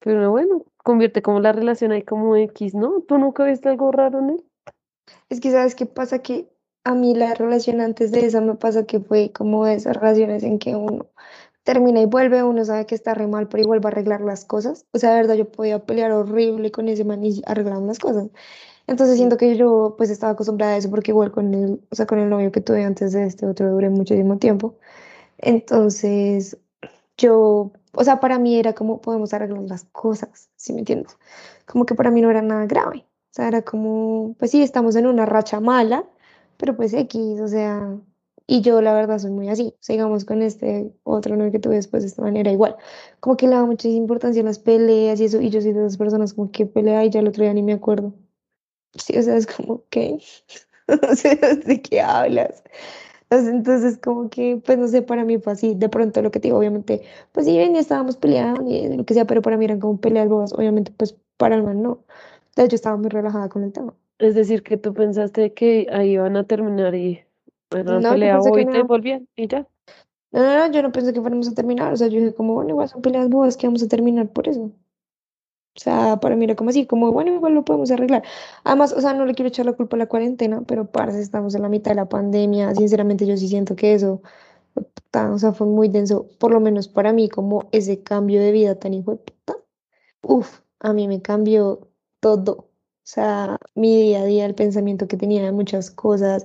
Pero 0.00 0.30
bueno, 0.30 0.64
convierte 0.78 1.22
como 1.22 1.40
la 1.40 1.52
relación 1.52 1.92
ahí 1.92 2.02
como 2.02 2.36
X, 2.36 2.74
¿no? 2.74 3.02
¿Tú 3.02 3.18
nunca 3.18 3.44
viste 3.44 3.68
algo 3.68 3.92
raro 3.92 4.20
en 4.20 4.30
él? 4.30 4.44
Es 5.28 5.40
que, 5.40 5.50
¿sabes 5.50 5.74
qué 5.74 5.86
pasa? 5.86 6.20
Que 6.20 6.48
a 6.84 6.94
mí 6.94 7.14
la 7.14 7.34
relación 7.34 7.80
antes 7.80 8.12
de 8.12 8.26
esa 8.26 8.40
me 8.40 8.54
pasa 8.54 8.86
que 8.86 9.00
fue 9.00 9.32
como 9.32 9.66
esas 9.66 9.96
relaciones 9.96 10.42
en 10.42 10.58
que 10.58 10.74
uno 10.76 11.06
termina 11.64 12.00
y 12.00 12.06
vuelve, 12.06 12.42
uno 12.42 12.64
sabe 12.64 12.86
que 12.86 12.94
está 12.94 13.14
re 13.14 13.26
mal, 13.26 13.48
pero 13.48 13.62
igual 13.62 13.84
va 13.84 13.90
a 13.90 13.92
arreglar 13.92 14.22
las 14.22 14.44
cosas. 14.44 14.86
O 14.92 14.98
sea, 14.98 15.10
de 15.10 15.16
verdad, 15.16 15.34
yo 15.34 15.50
podía 15.50 15.84
pelear 15.84 16.12
horrible 16.12 16.70
con 16.70 16.88
ese 16.88 17.04
man 17.04 17.24
y 17.24 17.42
arreglar 17.46 17.82
las 17.82 17.98
cosas. 17.98 18.28
Entonces 18.86 19.16
siento 19.16 19.36
que 19.36 19.56
yo 19.56 19.94
pues 19.98 20.10
estaba 20.10 20.32
acostumbrada 20.32 20.74
a 20.74 20.76
eso 20.78 20.90
porque 20.90 21.10
igual 21.10 21.30
con 21.32 21.52
el, 21.54 21.80
o 21.90 21.94
sea, 21.94 22.06
con 22.06 22.18
el 22.20 22.30
novio 22.30 22.52
que 22.52 22.62
tuve 22.62 22.84
antes 22.84 23.12
de 23.12 23.26
este 23.26 23.46
otro 23.46 23.70
duré 23.70 23.90
muchísimo 23.90 24.38
tiempo. 24.38 24.78
Entonces 25.38 26.58
yo 27.18 27.72
o 27.98 28.04
sea, 28.04 28.20
para 28.20 28.38
mí 28.38 28.56
era 28.58 28.74
como 28.74 29.00
podemos 29.00 29.32
arreglar 29.34 29.62
las 29.62 29.84
cosas, 29.86 30.50
¿sí 30.56 30.72
me 30.72 30.80
entiendes? 30.80 31.16
Como 31.66 31.84
que 31.84 31.96
para 31.96 32.10
mí 32.12 32.20
no 32.20 32.30
era 32.30 32.42
nada 32.42 32.66
grave. 32.66 33.06
Sea, 33.38 33.46
era 33.46 33.62
como, 33.62 34.34
pues 34.36 34.50
sí, 34.50 34.62
estamos 34.62 34.96
en 34.96 35.06
una 35.06 35.24
racha 35.24 35.60
mala, 35.60 36.04
pero 36.56 36.76
pues 36.76 36.92
X, 36.92 37.40
o 37.40 37.46
sea, 37.46 37.96
y 38.48 38.62
yo 38.62 38.82
la 38.82 38.92
verdad 38.92 39.20
soy 39.20 39.30
muy 39.30 39.48
así. 39.48 39.74
Sigamos 39.78 40.24
con 40.24 40.42
este 40.42 40.92
otro 41.04 41.36
novio 41.36 41.52
que 41.52 41.60
tuve 41.60 41.76
después 41.76 42.02
de 42.02 42.08
esta 42.08 42.22
manera 42.22 42.50
igual. 42.50 42.74
Como 43.20 43.36
que 43.36 43.46
le 43.46 43.54
da 43.54 43.64
mucha 43.64 43.86
importancia 43.88 44.42
a 44.42 44.44
las 44.44 44.58
peleas 44.58 45.20
y 45.20 45.26
eso, 45.26 45.40
y 45.40 45.50
yo 45.50 45.60
soy 45.60 45.72
de 45.72 45.82
esas 45.86 45.96
personas 45.96 46.34
como 46.34 46.50
que 46.50 46.66
pelea 46.66 47.04
y 47.04 47.10
ya 47.10 47.20
el 47.20 47.28
otro 47.28 47.44
día 47.44 47.54
ni 47.54 47.62
me 47.62 47.74
acuerdo. 47.74 48.12
Sí, 48.94 49.18
o 49.18 49.22
sea, 49.22 49.36
es 49.36 49.46
como, 49.46 49.84
¿qué? 49.90 50.18
O 51.10 51.14
sea, 51.16 51.34
¿de 51.36 51.82
qué 51.82 52.00
hablas? 52.00 52.62
Entonces, 53.30 53.98
como 53.98 54.30
que, 54.30 54.62
pues 54.64 54.78
no 54.78 54.88
sé, 54.88 55.02
para 55.02 55.24
mí 55.24 55.38
fue 55.38 55.52
así. 55.54 55.74
De 55.74 55.88
pronto 55.88 56.22
lo 56.22 56.30
que 56.30 56.40
te 56.40 56.48
digo, 56.48 56.58
obviamente, 56.58 57.02
pues 57.32 57.46
sí, 57.46 57.56
ven, 57.58 57.76
y 57.76 57.78
estábamos 57.78 58.16
peleando 58.16 58.70
y 58.70 58.96
lo 58.96 59.04
que 59.04 59.14
sea, 59.14 59.26
pero 59.26 59.42
para 59.42 59.56
mí 59.58 59.64
eran 59.66 59.80
como 59.80 60.00
peleas 60.00 60.28
bobas. 60.28 60.52
Obviamente, 60.54 60.92
pues 60.96 61.16
para 61.36 61.56
el 61.56 61.62
man 61.62 61.82
no. 61.82 62.04
Entonces 62.58 62.70
yo 62.72 62.74
estaba 62.76 62.96
muy 62.96 63.08
relajada 63.10 63.48
con 63.48 63.62
el 63.64 63.72
tema. 63.72 63.94
Es 64.18 64.34
decir, 64.34 64.62
que 64.62 64.76
tú 64.76 64.92
pensaste 64.94 65.54
que 65.54 65.86
ahí 65.92 66.12
iban 66.12 66.36
a 66.36 66.44
terminar 66.44 66.94
y 66.94 67.24
bueno, 67.70 68.00
No, 68.00 68.10
pelea 68.10 68.34
pensé 68.34 68.50
que 68.50 68.50
boba 68.50 68.60
y 68.62 68.66
te 68.66 68.78
no. 68.78 68.86
volvían 68.86 69.28
y 69.36 69.46
ya. 69.48 69.66
No, 70.32 70.40
no, 70.42 70.58
no, 70.68 70.72
yo 70.72 70.82
no 70.82 70.92
pensé 70.92 71.12
que 71.12 71.20
fuéramos 71.20 71.48
a 71.48 71.54
terminar. 71.54 71.92
O 71.92 71.96
sea, 71.96 72.08
yo 72.08 72.18
dije 72.20 72.34
como, 72.34 72.54
bueno, 72.54 72.70
igual 72.70 72.88
son 72.88 73.02
peleas 73.02 73.28
bobas 73.30 73.56
que 73.56 73.66
vamos 73.66 73.82
a 73.82 73.88
terminar 73.88 74.28
por 74.32 74.48
eso. 74.48 74.72
O 75.76 75.80
sea, 75.80 76.18
para 76.20 76.34
mí 76.36 76.44
era 76.44 76.56
como 76.56 76.70
así, 76.70 76.86
como, 76.86 77.12
bueno, 77.12 77.32
igual 77.32 77.54
lo 77.54 77.64
podemos 77.64 77.90
arreglar. 77.92 78.24
Además, 78.64 78.92
o 78.92 79.00
sea, 79.00 79.14
no 79.14 79.24
le 79.26 79.34
quiero 79.34 79.48
echar 79.48 79.64
la 79.66 79.74
culpa 79.74 79.96
a 79.96 79.98
la 79.98 80.06
cuarentena, 80.08 80.62
pero 80.66 80.90
parce, 80.90 81.20
estamos 81.20 81.54
en 81.54 81.62
la 81.62 81.68
mitad 81.68 81.92
de 81.92 81.96
la 81.96 82.08
pandemia. 82.08 82.74
Sinceramente, 82.74 83.26
yo 83.26 83.36
sí 83.36 83.46
siento 83.48 83.76
que 83.76 83.94
eso, 83.94 84.20
puta, 84.74 85.32
o 85.32 85.38
sea, 85.38 85.52
fue 85.52 85.66
muy 85.68 85.88
denso, 85.88 86.28
por 86.38 86.52
lo 86.52 86.60
menos 86.60 86.88
para 86.88 87.12
mí, 87.12 87.28
como 87.28 87.68
ese 87.72 88.02
cambio 88.02 88.40
de 88.42 88.52
vida 88.52 88.76
tan 88.78 88.94
hijo 88.94 89.12
de 89.12 89.18
puta. 89.18 89.56
Uf, 90.22 90.60
a 90.80 90.92
mí 90.92 91.08
me 91.08 91.22
cambió 91.22 91.87
todo. 92.20 92.52
O 92.54 93.10
sea, 93.10 93.58
mi 93.74 93.96
día 94.02 94.20
a 94.22 94.24
día, 94.26 94.46
el 94.46 94.54
pensamiento 94.54 95.08
que 95.08 95.16
tenía 95.16 95.44
de 95.44 95.52
muchas 95.52 95.90
cosas, 95.90 96.42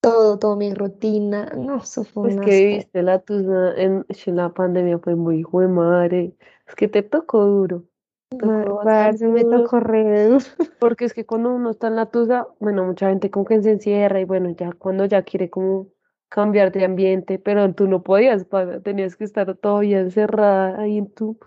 todo, 0.00 0.38
toda 0.38 0.56
mi 0.56 0.72
rutina. 0.74 1.50
No, 1.56 1.78
eso 1.78 2.04
fue 2.04 2.22
Pues 2.22 2.36
un 2.36 2.40
que 2.40 2.50
viviste 2.68 3.02
la 3.02 3.20
tuya 3.20 3.74
en, 3.76 4.06
en 4.08 4.36
la 4.36 4.52
pandemia 4.54 4.98
fue 4.98 5.14
muy 5.14 5.40
hijo 5.40 5.60
de 5.60 5.68
madre. 5.68 6.34
Es 6.66 6.74
que 6.74 6.88
te 6.88 7.02
tocó 7.02 7.44
duro, 7.44 7.84
Ma- 8.32 8.64
tocó 8.64 8.74
Parce, 8.82 9.26
bastante 9.26 9.26
me 9.26 9.44
duro. 9.44 9.70
tocó 9.70 9.80
re 9.80 10.26
duro. 10.28 10.44
Porque 10.78 11.04
es 11.06 11.14
que 11.14 11.24
cuando 11.26 11.50
uno 11.54 11.70
está 11.70 11.88
en 11.88 11.96
la 11.96 12.06
tuya, 12.10 12.46
bueno, 12.60 12.84
mucha 12.84 13.08
gente 13.08 13.30
como 13.30 13.44
que 13.46 13.62
se 13.62 13.70
encierra 13.72 14.20
y 14.20 14.24
bueno, 14.24 14.50
ya 14.50 14.72
cuando 14.72 15.04
ya 15.06 15.22
quiere 15.22 15.48
como 15.50 15.88
cambiar 16.28 16.72
de 16.72 16.84
ambiente, 16.84 17.38
pero 17.38 17.72
tú 17.74 17.86
no 17.88 18.02
podías, 18.02 18.46
tenías 18.82 19.16
que 19.16 19.24
estar 19.24 19.54
todavía 19.56 20.00
encerrada 20.00 20.80
ahí 20.80 20.98
en 20.98 21.10
tu, 21.14 21.38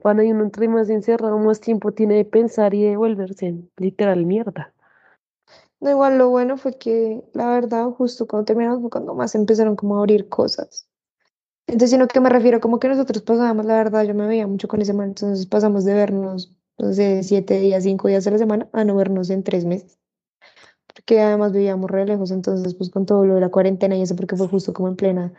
cuando 0.00 0.22
hay 0.22 0.32
uno 0.32 0.44
entre 0.44 0.68
más 0.68 0.88
encerrado, 0.90 1.38
más 1.38 1.60
tiempo 1.60 1.92
tiene 1.92 2.14
de 2.14 2.24
pensar 2.24 2.74
y 2.74 2.84
de 2.84 2.96
volverse 2.96 3.46
en 3.46 3.70
literal 3.76 4.24
mierda. 4.26 4.72
No, 5.80 5.90
igual 5.90 6.18
lo 6.18 6.28
bueno 6.30 6.56
fue 6.56 6.76
que, 6.76 7.22
la 7.34 7.50
verdad, 7.50 7.86
justo 7.90 8.26
cuando 8.26 8.46
terminamos 8.46 8.90
cuando 8.90 9.14
más 9.14 9.34
empezaron 9.34 9.76
como 9.76 9.96
a 9.96 10.00
abrir 10.00 10.28
cosas. 10.28 10.88
Entonces, 11.66 11.90
sino 11.90 12.08
que 12.08 12.20
me 12.20 12.30
refiero 12.30 12.60
como 12.60 12.80
que 12.80 12.88
nosotros 12.88 13.22
pasábamos, 13.22 13.66
la 13.66 13.74
verdad, 13.74 14.04
yo 14.04 14.14
me 14.14 14.26
veía 14.26 14.46
mucho 14.46 14.68
con 14.68 14.80
ese 14.80 14.94
man, 14.94 15.08
entonces 15.08 15.46
pasamos 15.46 15.84
de 15.84 15.94
vernos, 15.94 16.56
no 16.78 16.92
sé, 16.92 17.22
siete 17.22 17.60
días, 17.60 17.84
cinco 17.84 18.08
días 18.08 18.26
a 18.26 18.30
la 18.30 18.38
semana, 18.38 18.68
a 18.72 18.84
no 18.84 18.96
vernos 18.96 19.28
en 19.30 19.44
tres 19.44 19.66
meses, 19.66 19.98
porque 20.86 21.20
además 21.20 21.52
vivíamos 21.52 21.90
re 21.90 22.06
lejos, 22.06 22.30
entonces, 22.30 22.74
pues 22.74 22.90
con 22.90 23.04
todo 23.04 23.26
lo 23.26 23.34
de 23.34 23.42
la 23.42 23.50
cuarentena 23.50 23.96
y 23.96 24.02
eso, 24.02 24.16
porque 24.16 24.36
fue 24.36 24.48
justo 24.48 24.72
como 24.72 24.88
en 24.88 24.96
plena 24.96 25.34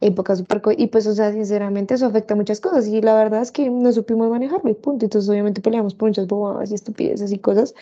época 0.00 0.36
super, 0.36 0.60
co- 0.62 0.72
y 0.76 0.88
pues, 0.88 1.06
o 1.06 1.14
sea, 1.14 1.32
sinceramente, 1.32 1.94
eso 1.94 2.06
afecta 2.06 2.34
a 2.34 2.36
muchas 2.36 2.60
cosas, 2.60 2.86
y 2.88 3.00
la 3.02 3.14
verdad 3.14 3.42
es 3.42 3.52
que 3.52 3.70
no 3.70 3.92
supimos 3.92 4.30
manejarlo, 4.30 4.70
y 4.70 4.74
punto, 4.74 5.04
entonces, 5.06 5.28
obviamente, 5.30 5.60
peleamos 5.62 5.94
por 5.94 6.08
muchas 6.08 6.26
bobadas 6.26 6.70
y 6.70 6.74
estupideces 6.74 7.32
y 7.32 7.38
cosas, 7.38 7.74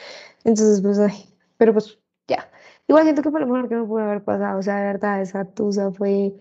entonces, 0.44 0.80
pues, 0.82 0.98
ay, 0.98 1.14
pero 1.58 1.72
pues, 1.72 1.98
ya. 2.28 2.50
Igual 2.88 3.04
siento 3.04 3.22
que 3.22 3.30
fue 3.30 3.40
lo 3.40 3.46
mejor 3.46 3.68
que 3.68 3.76
me 3.76 3.84
pudo 3.86 4.02
haber 4.02 4.22
pasado, 4.24 4.58
o 4.58 4.62
sea, 4.62 4.76
de 4.76 4.84
verdad, 4.86 5.20
esa 5.22 5.44
tusa 5.46 5.90
fue 5.92 6.34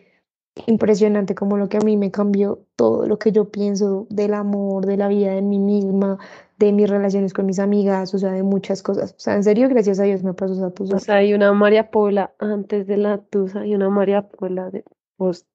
impresionante 0.67 1.33
como 1.35 1.57
lo 1.57 1.67
que 1.69 1.77
a 1.77 1.79
mí 1.81 1.97
me 1.97 2.11
cambió 2.11 2.65
todo 2.75 3.07
lo 3.07 3.17
que 3.17 3.31
yo 3.31 3.49
pienso 3.49 4.05
del 4.09 4.33
amor, 4.35 4.85
de 4.85 4.97
la 4.97 5.07
vida, 5.07 5.31
de 5.33 5.41
mí 5.41 5.57
misma, 5.57 6.19
de 6.59 6.71
mis 6.71 6.89
relaciones 6.89 7.33
con 7.33 7.45
mis 7.47 7.59
amigas, 7.59 8.13
o 8.13 8.19
sea, 8.19 8.31
de 8.31 8.43
muchas 8.43 8.83
cosas. 8.83 9.13
O 9.13 9.19
sea, 9.19 9.35
en 9.35 9.43
serio, 9.43 9.67
gracias 9.69 9.99
a 9.99 10.03
Dios 10.03 10.23
me 10.23 10.33
pasó 10.33 10.53
esa 10.53 10.67
O 10.67 10.71
tusa. 10.71 10.99
sea, 10.99 11.15
hay 11.15 11.33
una 11.33 11.51
María 11.53 11.89
Paula 11.89 12.33
antes 12.39 12.85
de 12.85 12.97
la 12.97 13.17
tusa 13.17 13.65
y 13.65 13.73
una 13.73 13.89
María 13.89 14.29
Paula 14.29 14.69
de 14.69 14.83
post 15.17 15.47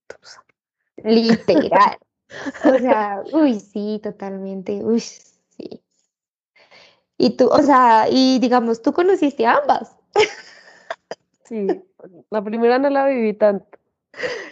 Literal. 1.05 1.99
O 2.65 2.79
sea, 2.79 3.23
uy, 3.33 3.59
sí, 3.61 4.01
totalmente. 4.03 4.83
Uy, 4.85 5.01
sí. 5.01 5.83
Y 7.17 7.37
tú, 7.37 7.49
o 7.49 7.63
sea, 7.63 8.07
y 8.11 8.39
digamos, 8.39 8.83
tú 8.83 8.93
conociste 8.93 9.47
a 9.47 9.57
ambas. 9.57 9.97
Sí, 11.45 11.67
la 12.31 12.45
primera 12.45 12.79
no 12.79 12.91
la 12.91 13.07
viví 13.07 13.33
tanto, 13.33 13.79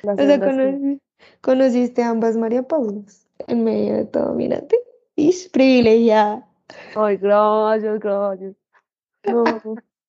la 0.03 0.15
O 0.15 0.17
sea, 0.17 0.41
conociste 1.43 2.03
a 2.03 2.09
ambas 2.09 2.37
María 2.37 2.63
Paulas 2.63 3.29
en 3.47 3.65
medio 3.65 3.97
de 3.97 4.05
todo, 4.07 4.33
mírate. 4.33 4.77
Ish, 5.15 5.51
privilegiada. 5.51 6.49
Ay, 6.95 7.19
gracias, 7.19 8.01
gracias. 8.01 8.57
No, 9.25 9.45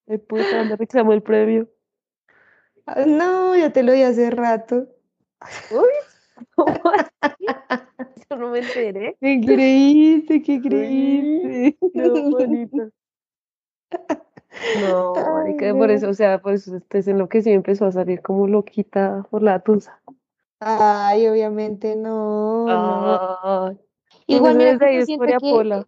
de 0.06 0.20
puta, 0.20 0.64
me 0.64 0.76
reclamó 0.76 1.14
el 1.14 1.22
premio. 1.22 1.68
Ah, 2.86 3.06
No, 3.06 3.56
ya 3.56 3.72
te 3.72 3.84
lo 3.84 3.92
di 3.92 4.04
hace 4.04 4.30
rato. 4.30 4.88
Uy, 5.72 5.88
¿cómo 6.56 6.92
así? 7.22 7.46
Yo 8.30 8.38
no 8.38 8.50
me 8.50 8.60
enteré. 8.60 9.18
¿Qué 9.20 9.42
creíste? 9.44 10.42
¿Qué 10.42 10.54
Uy, 10.58 10.62
creíste? 10.62 11.78
no, 11.94 12.30
manita. 12.32 12.90
No, 14.80 15.14
marica, 15.34 15.74
por 15.74 15.92
eso, 15.92 16.10
o 16.10 16.14
sea, 16.14 16.42
pues 16.42 16.68
usted 16.68 17.02
se 17.02 17.12
enloqueció 17.12 17.52
y 17.52 17.56
empezó 17.56 17.86
a 17.86 17.92
salir 17.92 18.22
como 18.22 18.48
loquita 18.48 19.26
por 19.30 19.44
la 19.44 19.60
tusa. 19.60 20.02
Ay, 20.60 21.28
obviamente 21.28 21.96
no, 21.96 22.66
no. 22.66 23.78
Igual 24.26 24.58
mira 24.58 24.72
desde 24.72 24.80
que 24.80 24.86
ahí 24.86 24.98
es 24.98 25.08
que, 25.08 25.86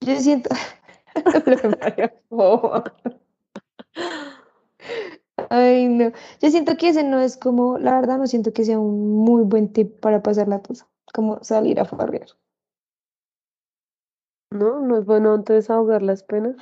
yo 0.00 0.16
siento, 0.20 0.50
Lo 1.46 1.56
de 1.56 1.76
María 1.80 2.14
Boba. 2.28 2.84
Ay, 5.50 5.88
no. 5.88 6.12
Yo 6.40 6.50
siento 6.50 6.76
que 6.76 6.88
ese 6.88 7.04
no 7.04 7.20
es 7.20 7.36
como, 7.36 7.78
la 7.78 7.92
verdad 8.00 8.18
no 8.18 8.26
siento 8.26 8.52
que 8.52 8.64
sea 8.64 8.78
un 8.78 9.16
muy 9.16 9.42
buen 9.42 9.72
tip 9.72 10.00
para 10.00 10.22
pasar 10.22 10.48
la 10.48 10.60
tusa, 10.62 10.86
como 11.12 11.42
salir 11.42 11.80
a 11.80 11.84
farrear. 11.84 12.28
No, 14.50 14.80
no 14.80 14.98
es 14.98 15.04
bueno 15.04 15.34
entonces 15.34 15.68
ahogar 15.70 16.02
las 16.02 16.22
penas. 16.22 16.56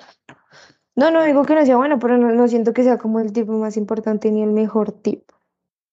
No, 0.95 1.11
no 1.11 1.23
digo 1.25 1.45
que 1.45 1.55
no 1.55 1.65
sea 1.65 1.77
bueno, 1.77 1.99
pero 1.99 2.19
no, 2.19 2.33
no 2.33 2.49
siento 2.49 2.73
que 2.73 2.83
sea 2.83 2.99
como 2.99 3.21
el 3.21 3.33
tip 3.33 3.49
más 3.49 3.77
importante 3.77 4.31
ni 4.31 4.43
el 4.43 4.53
mejor 4.53 4.93
tip 4.93 5.31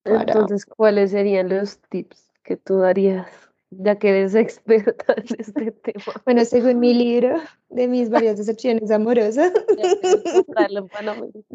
para... 0.02 0.20
Entonces, 0.20 0.66
¿cuáles 0.66 1.10
serían 1.10 1.48
los 1.48 1.78
tips 1.88 2.32
que 2.42 2.56
tú 2.56 2.78
darías, 2.78 3.49
ya 3.70 3.98
que 3.98 4.10
eres 4.10 4.34
experta 4.34 5.14
en 5.16 5.24
este 5.38 5.72
tema? 5.72 6.22
Bueno, 6.24 6.44
según 6.44 6.80
mi 6.80 6.94
libro 6.94 7.40
de 7.70 7.88
mis 7.88 8.10
varias 8.10 8.36
decepciones 8.36 8.90
amorosas, 8.90 9.52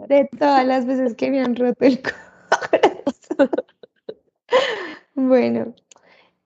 de 0.08 0.30
todas 0.38 0.65
las 0.65 0.86
veces 0.86 1.15
que 1.15 1.32
me 1.32 1.41
han 1.41 1.56
roto 1.56 1.86
el 1.86 2.01
corazón. 2.01 3.49
Bueno, 5.17 5.73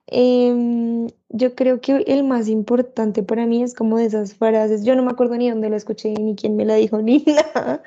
em, 0.06 1.08
yo 1.28 1.54
creo 1.56 1.80
que 1.80 2.04
el 2.06 2.24
más 2.24 2.48
importante 2.48 3.22
para 3.22 3.46
mí 3.46 3.62
es 3.62 3.74
como 3.74 3.98
de 3.98 4.06
esas 4.06 4.34
frases. 4.34 4.84
Yo 4.84 4.94
no 4.94 5.02
me 5.02 5.10
acuerdo 5.10 5.36
ni 5.36 5.50
dónde 5.50 5.70
la 5.70 5.76
escuché, 5.76 6.14
ni 6.14 6.36
quién 6.36 6.56
me 6.56 6.64
la 6.64 6.76
dijo, 6.76 7.02
ni 7.02 7.24
nada, 7.26 7.82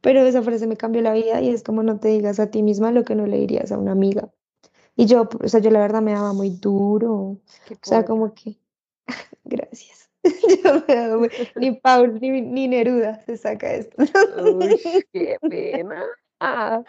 pero 0.00 0.20
esa 0.26 0.42
frase 0.42 0.66
me 0.66 0.76
cambió 0.76 1.02
la 1.02 1.12
vida 1.12 1.40
y 1.40 1.50
es 1.50 1.62
como 1.64 1.82
no 1.82 1.98
te 1.98 2.08
digas 2.08 2.38
a 2.40 2.50
ti 2.50 2.62
misma 2.62 2.92
lo 2.92 3.04
que 3.04 3.14
no 3.16 3.26
le 3.26 3.38
dirías 3.38 3.72
a 3.72 3.78
una 3.78 3.92
amiga. 3.92 4.30
Y 4.98 5.06
yo, 5.06 5.28
o 5.44 5.48
sea, 5.48 5.60
yo 5.60 5.70
la 5.72 5.80
verdad 5.80 6.02
me 6.02 6.14
daba 6.14 6.34
muy 6.34 6.50
duro. 6.52 7.14
O 7.14 7.40
Qué 7.64 7.76
sea, 7.82 8.04
poeta. 8.04 8.06
como 8.06 8.34
que, 8.34 8.58
gracias. 9.44 10.10
Yo 10.64 10.84
me 10.88 10.94
daba 10.96 11.18
muy- 11.18 11.30
ni 11.56 11.72
Paul 11.80 12.20
ni, 12.20 12.42
ni 12.42 12.68
Neruda 12.68 13.24
se 13.26 13.36
saca 13.38 13.74
esto. 13.74 13.96
Uy, 14.22 14.80
qué 15.12 15.38
pena. 15.48 16.04
Ah, 16.40 16.84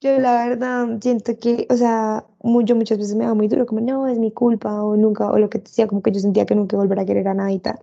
Yo 0.00 0.20
la 0.20 0.48
verdad 0.48 1.00
siento 1.02 1.36
que, 1.40 1.66
o 1.70 1.76
sea, 1.76 2.24
mu- 2.44 2.62
yo 2.62 2.76
muchas 2.76 2.98
veces 2.98 3.16
me 3.16 3.24
daba 3.24 3.34
muy 3.36 3.48
duro, 3.48 3.66
como 3.66 3.82
no, 3.82 4.08
es 4.08 4.20
mi 4.20 4.32
culpa, 4.32 4.84
o 4.84 4.96
nunca, 4.96 5.30
o 5.32 5.38
lo 5.40 5.50
que 5.50 5.60
sea, 5.66 5.88
como 5.88 6.02
que 6.04 6.12
yo 6.12 6.20
sentía 6.20 6.46
que 6.46 6.54
nunca 6.56 6.76
iba 6.76 7.02
a 7.02 7.06
querer 7.06 7.28
a 7.28 7.34
nadie 7.34 7.56
y 7.56 7.60
tal. 7.60 7.80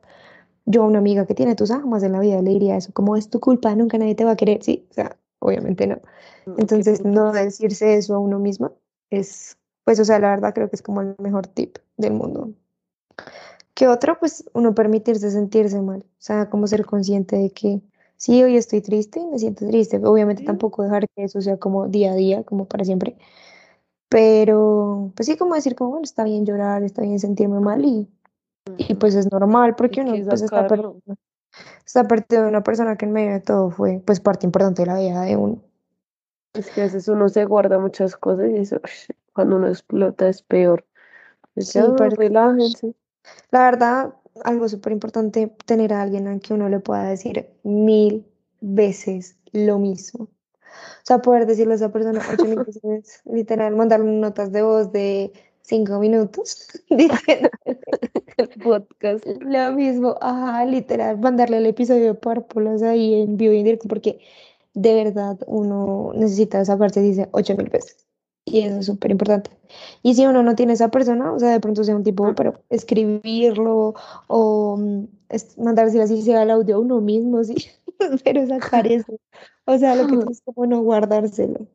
Yo 0.65 0.83
a 0.83 0.87
una 0.87 0.99
amiga 0.99 1.25
que 1.27 1.35
tiene 1.35 1.55
tus 1.55 1.71
jamás 1.71 2.03
en 2.03 2.13
la 2.13 2.19
vida 2.21 2.41
le 2.41 2.51
diría 2.51 2.77
eso, 2.77 2.93
como 2.93 3.17
es 3.17 3.29
tu 3.29 3.39
culpa, 3.41 3.75
nunca 3.75 3.97
nadie 3.99 4.15
te 4.15 4.25
va 4.25 4.31
a 4.33 4.37
querer, 4.37 4.63
sí, 4.63 4.87
o 4.91 4.95
sea, 4.95 5.17
obviamente 5.39 5.87
no. 5.87 5.99
qué 6.45 6.51
Entonces, 6.57 7.05
no 7.05 7.33
decirse 7.33 7.95
eso 7.97 8.15
a 8.15 8.19
uno 8.19 8.39
misma 8.39 8.73
es, 9.09 9.57
pues, 9.83 9.99
o 9.99 10.05
sea, 10.05 10.19
la 10.19 10.29
verdad 10.29 10.53
creo 10.53 10.69
que 10.69 10.75
es 10.75 10.81
como 10.81 11.01
el 11.01 11.15
mejor 11.19 11.47
tip 11.47 11.77
del 11.97 12.13
mundo. 12.13 12.53
¿Qué 13.73 13.87
otro? 13.87 14.19
Pues 14.19 14.43
uno 14.53 14.75
permitirse 14.75 15.31
sentirse 15.31 15.81
mal, 15.81 15.99
o 16.01 16.21
sea, 16.21 16.49
como 16.49 16.67
ser 16.67 16.85
consciente 16.85 17.37
de 17.37 17.51
que 17.51 17.81
sí, 18.17 18.43
hoy 18.43 18.57
estoy 18.57 18.81
triste, 18.81 19.25
me 19.31 19.39
siento 19.39 19.65
triste, 19.67 19.97
obviamente 20.03 20.41
Sí, 20.41 20.45
tampoco 20.45 20.83
dejar 20.83 21.07
que 21.09 21.23
eso 21.23 21.41
sea 21.41 21.57
como 21.57 21.87
día 21.87 22.11
a 22.11 22.15
día, 22.15 22.43
como 22.43 22.65
para 22.65 22.83
siempre, 22.85 23.17
Pero, 24.09 25.11
pues 25.15 25.27
sí, 25.27 25.37
como 25.37 25.55
decir, 25.55 25.75
como, 25.75 25.91
bueno, 25.91 26.03
está 26.03 26.23
bien 26.23 26.45
llorar, 26.45 26.83
está 26.83 27.01
bien 27.03 27.19
sentirme 27.19 27.59
mal 27.59 27.85
y, 27.85 28.09
y 28.77 28.95
pues 28.95 29.15
es 29.15 29.31
normal 29.31 29.75
porque 29.75 30.01
uno 30.01 30.13
que 30.13 30.23
pues 30.23 30.41
está 30.41 30.67
perdiendo, 30.67 30.99
está 31.85 32.07
perdiendo 32.07 32.49
una 32.49 32.63
persona 32.63 32.97
que 32.97 33.05
en 33.05 33.11
medio 33.13 33.33
de 33.33 33.39
todo 33.41 33.71
fue 33.71 34.01
pues 34.05 34.19
parte 34.19 34.45
importante 34.45 34.81
de 34.81 34.87
la 34.87 34.99
vida 34.99 35.21
de 35.21 35.37
uno. 35.37 35.68
Es 36.53 36.71
que 36.71 36.81
a 36.81 36.83
veces 36.85 37.07
uno 37.07 37.29
se 37.29 37.45
guarda 37.45 37.79
muchas 37.79 38.15
cosas 38.17 38.49
y 38.51 38.57
eso, 38.57 38.79
cuando 39.33 39.57
uno 39.57 39.67
explota 39.67 40.27
es 40.29 40.41
peor. 40.41 40.85
Ya, 41.55 41.65
Sí, 41.65 41.79
pero 41.97 42.15
relájense. 42.15 42.93
la 43.51 43.63
verdad, 43.63 44.13
algo 44.43 44.67
súper 44.69 44.93
importante, 44.93 45.53
tener 45.65 45.93
a 45.93 46.01
alguien 46.01 46.27
al 46.27 46.39
que 46.41 46.53
uno 46.53 46.69
le 46.69 46.79
pueda 46.79 47.03
decir 47.03 47.49
mil 47.63 48.25
veces 48.61 49.37
lo 49.51 49.79
mismo. 49.79 50.25
O 50.25 51.05
sea, 51.05 51.19
poder 51.21 51.45
decirle 51.45 51.73
a 51.73 51.75
esa 51.77 51.91
persona 51.91 52.21
ocho 52.33 52.45
mil 52.45 52.59
veces, 52.65 53.21
literal, 53.25 53.75
mandarle 53.75 54.11
notas 54.11 54.51
de 54.51 54.61
voz 54.61 54.91
de 54.91 55.31
cinco 55.61 55.99
minutos, 55.99 56.67
diciendo 56.89 57.49
El 58.37 58.49
podcast. 58.61 59.25
lo 59.25 59.71
mismo, 59.73 60.15
ajá, 60.21 60.65
literal, 60.65 61.17
mandarle 61.19 61.57
el 61.57 61.65
episodio 61.65 62.05
de 62.05 62.13
Párpulas 62.15 62.81
ahí 62.83 63.21
en 63.21 63.37
vivo 63.37 63.53
y 63.53 63.59
en 63.59 63.63
directo, 63.65 63.87
porque 63.87 64.19
de 64.73 64.93
verdad 64.95 65.39
uno 65.47 66.11
necesita 66.15 66.59
desahogarse, 66.59 67.01
dice 67.01 67.29
ocho 67.31 67.55
mil 67.55 67.69
veces. 67.69 68.07
Y 68.45 68.61
eso 68.61 68.79
es 68.79 68.85
súper 68.87 69.11
importante. 69.11 69.51
Y 70.03 70.15
si 70.15 70.25
uno 70.25 70.41
no 70.43 70.55
tiene 70.55 70.73
esa 70.73 70.89
persona, 70.89 71.31
o 71.33 71.39
sea, 71.39 71.51
de 71.51 71.59
pronto 71.59 71.83
sea 71.83 71.95
un 71.95 72.03
tipo, 72.03 72.33
pero 72.35 72.63
escribirlo 72.69 73.93
o 74.27 74.77
mm, 74.77 75.05
es- 75.29 75.57
mandarse 75.59 76.01
así 76.01 76.21
sea 76.23 76.43
el 76.43 76.51
audio 76.51 76.77
a 76.77 76.79
uno 76.79 77.01
mismo, 77.01 77.43
sí, 77.43 77.55
pero 78.23 78.45
sacar 78.47 78.87
eso. 78.91 79.13
O 79.65 79.77
sea, 79.77 79.95
lo 79.95 80.07
que 80.07 80.17
tienes 80.17 80.41
como 80.41 80.65
no 80.65 80.81
guardárselo, 80.81 81.67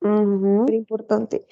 súper 0.00 0.74
importante. 0.74 1.46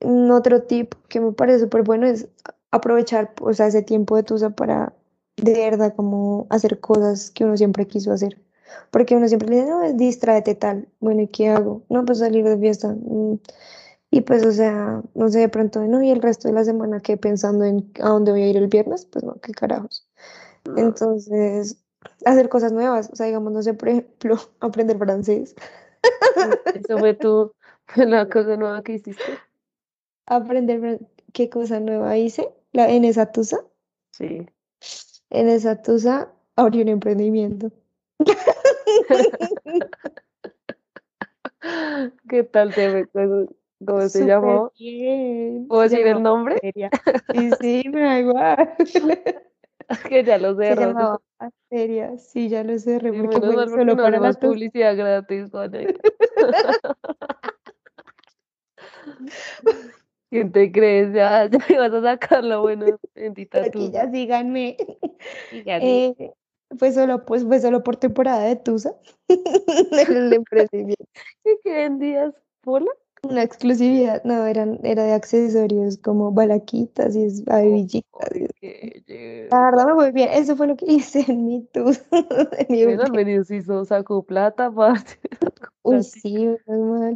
Un 0.00 0.30
otro 0.30 0.62
tip 0.62 0.94
que 1.08 1.20
me 1.20 1.32
parece 1.32 1.60
súper 1.60 1.82
bueno 1.82 2.06
es 2.06 2.28
aprovechar, 2.70 3.34
o 3.42 3.52
sea, 3.52 3.66
ese 3.66 3.82
tiempo 3.82 4.16
de 4.16 4.22
tusa 4.22 4.50
para 4.50 4.94
de 5.36 5.52
verdad 5.52 5.94
como 5.94 6.46
hacer 6.50 6.80
cosas 6.80 7.30
que 7.30 7.44
uno 7.44 7.56
siempre 7.58 7.86
quiso 7.86 8.12
hacer. 8.12 8.40
Porque 8.90 9.16
uno 9.16 9.28
siempre 9.28 9.48
le 9.48 9.56
dice, 9.56 9.68
no, 9.70 9.82
es 9.82 9.96
distráete 9.96 10.54
tal. 10.54 10.88
Bueno, 11.00 11.22
¿y 11.22 11.28
qué 11.28 11.48
hago? 11.50 11.82
No, 11.88 12.04
pues 12.04 12.18
salir 12.18 12.44
de 12.44 12.58
fiesta. 12.58 12.88
Mm, 12.88 13.38
Y 14.10 14.22
pues, 14.22 14.44
o 14.46 14.52
sea, 14.52 15.02
no 15.14 15.28
sé, 15.28 15.40
de 15.40 15.48
pronto, 15.48 15.80
no, 15.86 16.02
y 16.02 16.10
el 16.10 16.22
resto 16.22 16.48
de 16.48 16.54
la 16.54 16.64
semana 16.64 17.00
que 17.00 17.16
pensando 17.16 17.64
en 17.64 17.90
a 18.02 18.08
dónde 18.10 18.32
voy 18.32 18.42
a 18.42 18.48
ir 18.50 18.56
el 18.56 18.68
viernes, 18.68 19.06
pues 19.06 19.24
no, 19.24 19.34
qué 19.42 19.52
carajos. 19.52 20.08
No, 20.64 20.76
Entonces, 20.78 21.78
hacer 22.24 22.48
cosas 22.48 22.72
nuevas, 22.72 23.10
o 23.12 23.16
sea, 23.16 23.26
digamos, 23.26 23.52
no 23.52 23.62
sé, 23.62 23.74
por 23.74 23.88
ejemplo, 23.88 24.36
aprender 24.60 24.98
francés, 24.98 25.54
Eso 26.74 26.98
fue 26.98 27.14
tu, 27.14 27.52
la 27.96 28.28
cosa 28.28 28.56
nueva 28.56 28.82
que 28.82 28.94
hiciste. 28.94 29.22
aprender 30.26 31.00
qué 31.32 31.48
cosa 31.50 31.80
nueva 31.80 32.16
hice 32.16 32.48
la, 32.72 32.90
en 32.90 33.04
esa 33.04 33.32
tusa. 33.32 33.58
Sí. 34.12 34.46
En 35.30 35.48
esa 35.48 35.82
tusa 35.82 36.32
abrí 36.56 36.82
un 36.82 36.88
emprendimiento. 36.88 37.70
¿Qué 42.28 42.42
tal 42.44 42.72
te? 42.74 43.08
¿Cómo 43.12 43.46
se 44.02 44.08
Súper 44.08 44.26
llamó? 44.26 44.72
bien. 44.78 45.66
¿Puedo 45.68 45.88
Se 45.88 45.96
decir 45.96 46.06
el 46.06 46.22
nombre? 46.22 46.54
Asteria. 46.56 46.90
Sí, 47.32 47.50
sí, 47.60 47.82
me 47.88 48.00
da 48.00 48.18
igual. 48.20 48.74
Que 50.08 50.24
ya 50.24 50.38
lo 50.38 50.56
Se 50.56 50.64
cerró. 50.64 50.80
llamaba 50.80 51.20
Asteria. 51.38 52.16
Sí, 52.18 52.48
ya 52.48 52.64
lo 52.64 52.78
cerré 52.78 53.12
Sí, 53.12 53.18
menos 53.18 53.54
mal 53.54 53.68
solo 53.68 53.94
no 53.96 53.96
para 53.96 54.18
tusa. 54.18 54.40
publicidad 54.40 54.96
gratis. 54.96 55.50
¿Quién 60.30 60.50
te 60.52 60.72
crees? 60.72 61.12
Ya, 61.12 61.46
ya 61.48 61.58
me 61.68 61.78
vas 61.78 61.92
a 61.92 62.02
sacar 62.02 62.42
la 62.44 62.58
buena 62.58 62.96
bendita 63.14 63.60
Aquí 63.62 63.70
tusa. 63.70 63.92
ya 63.92 64.10
síganme. 64.10 64.76
Dígame. 65.52 66.06
Eh, 66.18 66.32
fue 66.78 66.92
solo, 66.92 67.24
pues, 67.24 67.44
fue 67.44 67.60
solo 67.60 67.82
por 67.82 67.96
temporada 67.96 68.42
de 68.44 68.56
Tusa. 68.56 68.94
El 70.08 70.32
emprendimiento. 70.32 71.04
¿Qué 71.44 71.72
vendías? 71.72 72.34
¿Pola? 72.62 72.90
Una 73.22 73.42
exclusividad. 73.42 74.22
No, 74.24 74.46
eran, 74.46 74.80
era 74.82 75.04
de 75.04 75.12
accesorios 75.12 75.98
como 75.98 76.32
balaquitas 76.32 77.16
y 77.16 77.42
babillitas. 77.44 78.30
La 79.50 79.62
verdad 79.70 79.86
me 79.86 79.94
fue 79.94 80.12
bien. 80.12 80.28
Eso 80.32 80.56
fue 80.56 80.66
lo 80.66 80.76
que 80.76 80.86
hice 80.92 81.24
en 81.28 81.46
mi 81.46 81.62
Tusa. 81.72 82.02
último. 82.10 83.14
menos 83.14 83.50
hizo, 83.50 83.84
sacó 83.84 84.22
plata 84.22 84.66
aparte. 84.66 85.18
Uy, 85.82 86.02
sí, 86.02 86.56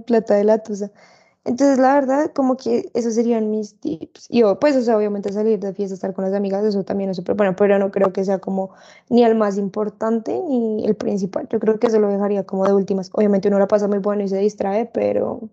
plata 0.07 0.35
de 0.37 0.45
la 0.45 0.63
Tusa. 0.63 0.91
Entonces, 1.45 1.79
la 1.79 1.95
verdad, 1.95 2.33
como 2.35 2.57
que 2.57 2.91
esos 2.93 3.15
serían 3.15 3.51
mis 3.51 3.81
tips. 3.81 4.27
Y 4.29 4.41
yo, 4.41 4.59
pues, 4.61 4.77
o 4.77 4.83
sea, 4.83 4.97
obviamente 4.97 5.33
salir 5.33 5.59
de 5.59 5.73
fiesta, 5.73 5.95
estar 5.95 6.13
con 6.13 6.25
las 6.25 6.35
amigas, 6.35 6.65
eso 6.65 6.85
también 6.85 7.11
es 7.11 7.17
súper 7.17 7.35
bueno, 7.35 7.57
pero 7.57 7.79
no 7.79 7.91
creo 7.91 8.13
que 8.13 8.25
sea 8.25 8.39
como 8.39 8.71
ni 9.09 9.25
el 9.25 9.35
más 9.35 9.57
importante 9.57 10.39
ni 10.47 10.85
el 10.85 10.97
principal. 10.97 11.49
Yo 11.51 11.59
creo 11.59 11.79
que 11.79 11.87
eso 11.87 11.99
lo 11.99 12.09
dejaría 12.09 12.45
como 12.45 12.67
de 12.67 12.75
últimas. 12.75 13.11
Obviamente 13.15 13.49
uno 13.49 13.59
la 13.59 13.69
pasa 13.69 13.89
muy 13.89 13.99
bueno 13.99 14.23
y 14.23 14.29
se 14.29 14.37
distrae, 14.37 14.85
pero 14.87 15.49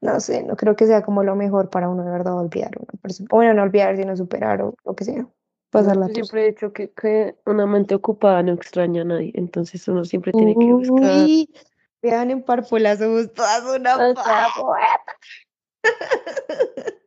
no 0.00 0.20
sé, 0.20 0.42
no 0.44 0.56
creo 0.56 0.76
que 0.76 0.86
sea 0.86 1.02
como 1.02 1.22
lo 1.22 1.34
mejor 1.36 1.70
para 1.70 1.88
uno 1.88 2.04
de 2.04 2.10
verdad 2.10 2.38
olvidar 2.38 2.70
a 2.76 2.80
una 2.80 3.02
persona. 3.02 3.28
O 3.32 3.36
bueno, 3.36 3.54
no 3.54 3.62
olvidar, 3.62 3.96
sino 3.96 4.16
superar 4.16 4.62
o 4.62 4.74
lo 4.84 4.94
que 4.94 5.04
sea. 5.04 5.22
No, 5.22 5.32
Pasar 5.70 5.96
la 5.96 6.08
yo 6.08 6.14
siempre 6.14 6.44
he 6.44 6.46
dicho 6.52 6.72
que, 6.72 6.90
que 6.90 7.36
una 7.46 7.66
mente 7.66 7.94
ocupada 7.94 8.42
no 8.42 8.52
extraña 8.52 9.02
a 9.02 9.04
nadie, 9.04 9.32
entonces 9.34 9.86
uno 9.88 10.04
siempre 10.04 10.32
tiene 10.32 10.54
que 10.54 10.72
buscar. 10.72 11.24
Uy, 11.24 11.48
vean 12.02 12.30
en 12.30 12.42
Parpola, 12.42 12.96
somos 12.96 13.32
todas 13.32 13.62
una 13.64 13.94
Ah, 13.94 14.14
pa. 14.14 14.48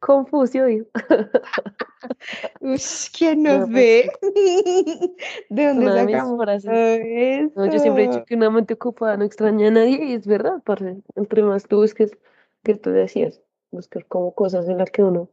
Confucio, 0.00 0.66
dijo. 0.66 0.86
Ush, 2.60 3.10
¿quién 3.18 3.42
No, 3.42 3.58
nos 3.58 3.70
pues, 3.70 3.74
ve? 3.74 4.10
¿De 5.48 5.66
dónde 5.66 5.86
una 5.86 6.04
sacamos 6.04 6.64
No, 7.56 7.66
yo 7.66 7.78
siempre 7.78 8.04
he 8.04 8.08
dicho 8.08 8.24
que 8.24 8.34
una 8.34 8.50
mente 8.50 8.74
ocupada 8.74 9.16
no 9.16 9.24
extraña 9.24 9.68
a 9.68 9.70
nadie 9.70 10.04
y 10.04 10.14
es 10.14 10.26
verdad, 10.26 10.62
parce. 10.64 11.02
Entre 11.16 11.42
más 11.42 11.66
tú 11.66 11.76
busques, 11.76 12.12
que 12.62 12.74
tú 12.74 12.90
decías, 12.90 13.42
buscar 13.70 14.06
como 14.06 14.34
cosas 14.34 14.68
en 14.68 14.78
las 14.78 14.90
que 14.90 15.02
uno 15.02 15.30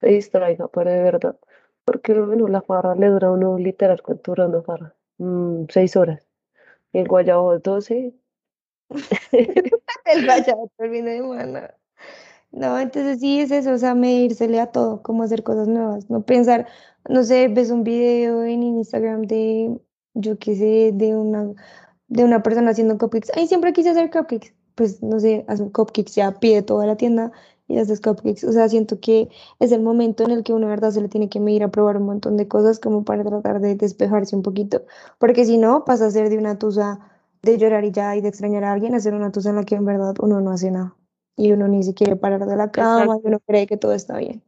se 0.00 0.08
distraiga 0.08 0.68
para 0.68 0.92
de 0.92 1.02
verdad. 1.02 1.38
Porque 1.84 2.12
bueno, 2.14 2.48
la 2.48 2.62
farra 2.62 2.94
le 2.94 3.08
dura 3.08 3.28
a 3.28 3.32
uno 3.32 3.58
literal, 3.58 4.02
¿cuánto 4.02 4.32
dura 4.32 4.46
una 4.46 4.62
farra? 4.62 4.94
Mm, 5.18 5.64
seis 5.68 5.96
horas. 5.96 6.26
Y 6.92 6.98
el 6.98 7.08
guayabo 7.08 7.58
doce. 7.58 8.14
El 8.90 10.26
vallenato 10.26 10.70
el 10.78 10.90
fin 10.90 11.04
de 11.04 11.18
semana. 11.18 11.74
No, 12.52 12.78
entonces 12.80 13.20
sí 13.20 13.40
es 13.40 13.50
eso, 13.52 13.72
o 13.72 13.78
sea, 13.78 13.94
medírsele 13.94 14.60
a 14.60 14.66
todo, 14.72 15.02
cómo 15.02 15.22
hacer 15.22 15.42
cosas 15.44 15.68
nuevas, 15.68 16.10
no 16.10 16.22
pensar, 16.22 16.66
no 17.08 17.22
sé, 17.24 17.48
ves 17.48 17.70
un 17.70 17.84
video 17.84 18.42
en 18.44 18.62
Instagram 18.62 19.22
de, 19.22 19.78
yo 20.14 20.38
qué 20.38 20.56
sé, 20.56 20.90
de 20.92 21.14
una, 21.16 21.52
de 22.08 22.24
una 22.24 22.42
persona 22.42 22.70
haciendo 22.72 22.98
cupcakes. 22.98 23.32
Ay, 23.34 23.46
siempre 23.46 23.72
quise 23.72 23.90
hacer 23.90 24.10
cupcakes. 24.10 24.54
Pues 24.74 25.02
no 25.02 25.20
sé, 25.20 25.44
haz 25.48 25.62
cupcakes, 25.72 26.14
ya 26.14 26.38
pide 26.40 26.62
toda 26.62 26.86
la 26.86 26.96
tienda 26.96 27.32
y 27.68 27.78
haces 27.78 28.00
cupcakes. 28.00 28.44
O 28.46 28.52
sea, 28.52 28.68
siento 28.68 29.00
que 29.00 29.28
es 29.60 29.72
el 29.72 29.82
momento 29.82 30.24
en 30.24 30.32
el 30.32 30.42
que 30.42 30.52
uno 30.52 30.66
de 30.66 30.70
verdad 30.70 30.90
se 30.90 31.00
le 31.00 31.08
tiene 31.08 31.28
que 31.28 31.40
medir 31.40 31.62
a 31.64 31.70
probar 31.70 31.96
un 31.98 32.04
montón 32.06 32.36
de 32.36 32.48
cosas 32.48 32.80
como 32.80 33.04
para 33.04 33.24
tratar 33.24 33.60
de 33.60 33.76
despejarse 33.76 34.36
un 34.36 34.42
poquito. 34.42 34.84
Porque 35.18 35.44
si 35.44 35.58
no, 35.58 35.84
pasa 35.84 36.06
a 36.06 36.10
ser 36.10 36.30
de 36.30 36.38
una 36.38 36.58
tusa 36.58 37.00
de 37.42 37.58
llorar 37.58 37.84
y 37.84 37.92
ya 37.92 38.16
y 38.16 38.20
de 38.20 38.28
extrañar 38.28 38.64
a 38.64 38.72
alguien, 38.72 38.94
a 38.94 39.00
ser 39.00 39.14
una 39.14 39.32
tusa 39.32 39.50
en 39.50 39.56
la 39.56 39.64
que 39.64 39.76
en 39.76 39.84
verdad 39.84 40.14
uno 40.20 40.40
no 40.40 40.50
hace 40.50 40.70
nada. 40.70 40.96
Y 41.36 41.52
uno 41.52 41.68
ni 41.68 41.82
se 41.82 41.94
quiere 41.94 42.16
parar 42.16 42.46
de 42.46 42.56
la 42.56 42.70
cama 42.70 42.98
y 42.98 43.02
Exacto. 43.02 43.28
uno 43.28 43.40
cree 43.40 43.66
que 43.66 43.76
todo 43.76 43.92
está 43.92 44.18
bien. 44.18 44.42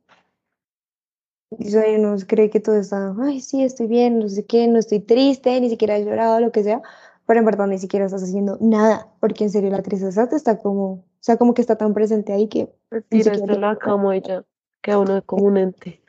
Y 1.58 1.68
y 1.68 1.96
uno 1.96 2.16
cree 2.26 2.50
que 2.50 2.60
todo 2.60 2.76
está, 2.76 3.14
ay, 3.20 3.40
sí, 3.40 3.62
estoy 3.62 3.86
bien, 3.86 4.18
no 4.18 4.28
sé 4.28 4.46
qué, 4.46 4.66
no 4.68 4.78
estoy 4.78 5.00
triste, 5.00 5.60
ni 5.60 5.68
siquiera 5.68 5.96
he 5.96 6.04
llorado, 6.04 6.40
lo 6.40 6.50
que 6.50 6.62
sea, 6.62 6.80
pero 7.26 7.40
en 7.40 7.46
verdad 7.46 7.66
ni 7.66 7.78
siquiera 7.78 8.06
estás 8.06 8.22
haciendo 8.22 8.56
nada, 8.60 9.08
porque 9.20 9.44
en 9.44 9.50
serio 9.50 9.70
la 9.70 9.82
tristeza 9.82 10.28
te 10.28 10.36
está 10.36 10.58
como, 10.58 10.92
o 10.92 11.04
sea, 11.20 11.36
como 11.36 11.52
que 11.52 11.60
está 11.60 11.76
tan 11.76 11.92
presente 11.92 12.32
ahí 12.32 12.48
que 12.48 12.72
tiras 13.08 13.44
de 13.44 13.58
la 13.58 13.76
cama 13.76 14.16
y 14.16 14.22
ya 14.22 14.44
queda 14.80 14.98
uno 14.98 15.22
como 15.24 15.44
un 15.44 15.56
ente. 15.58 16.00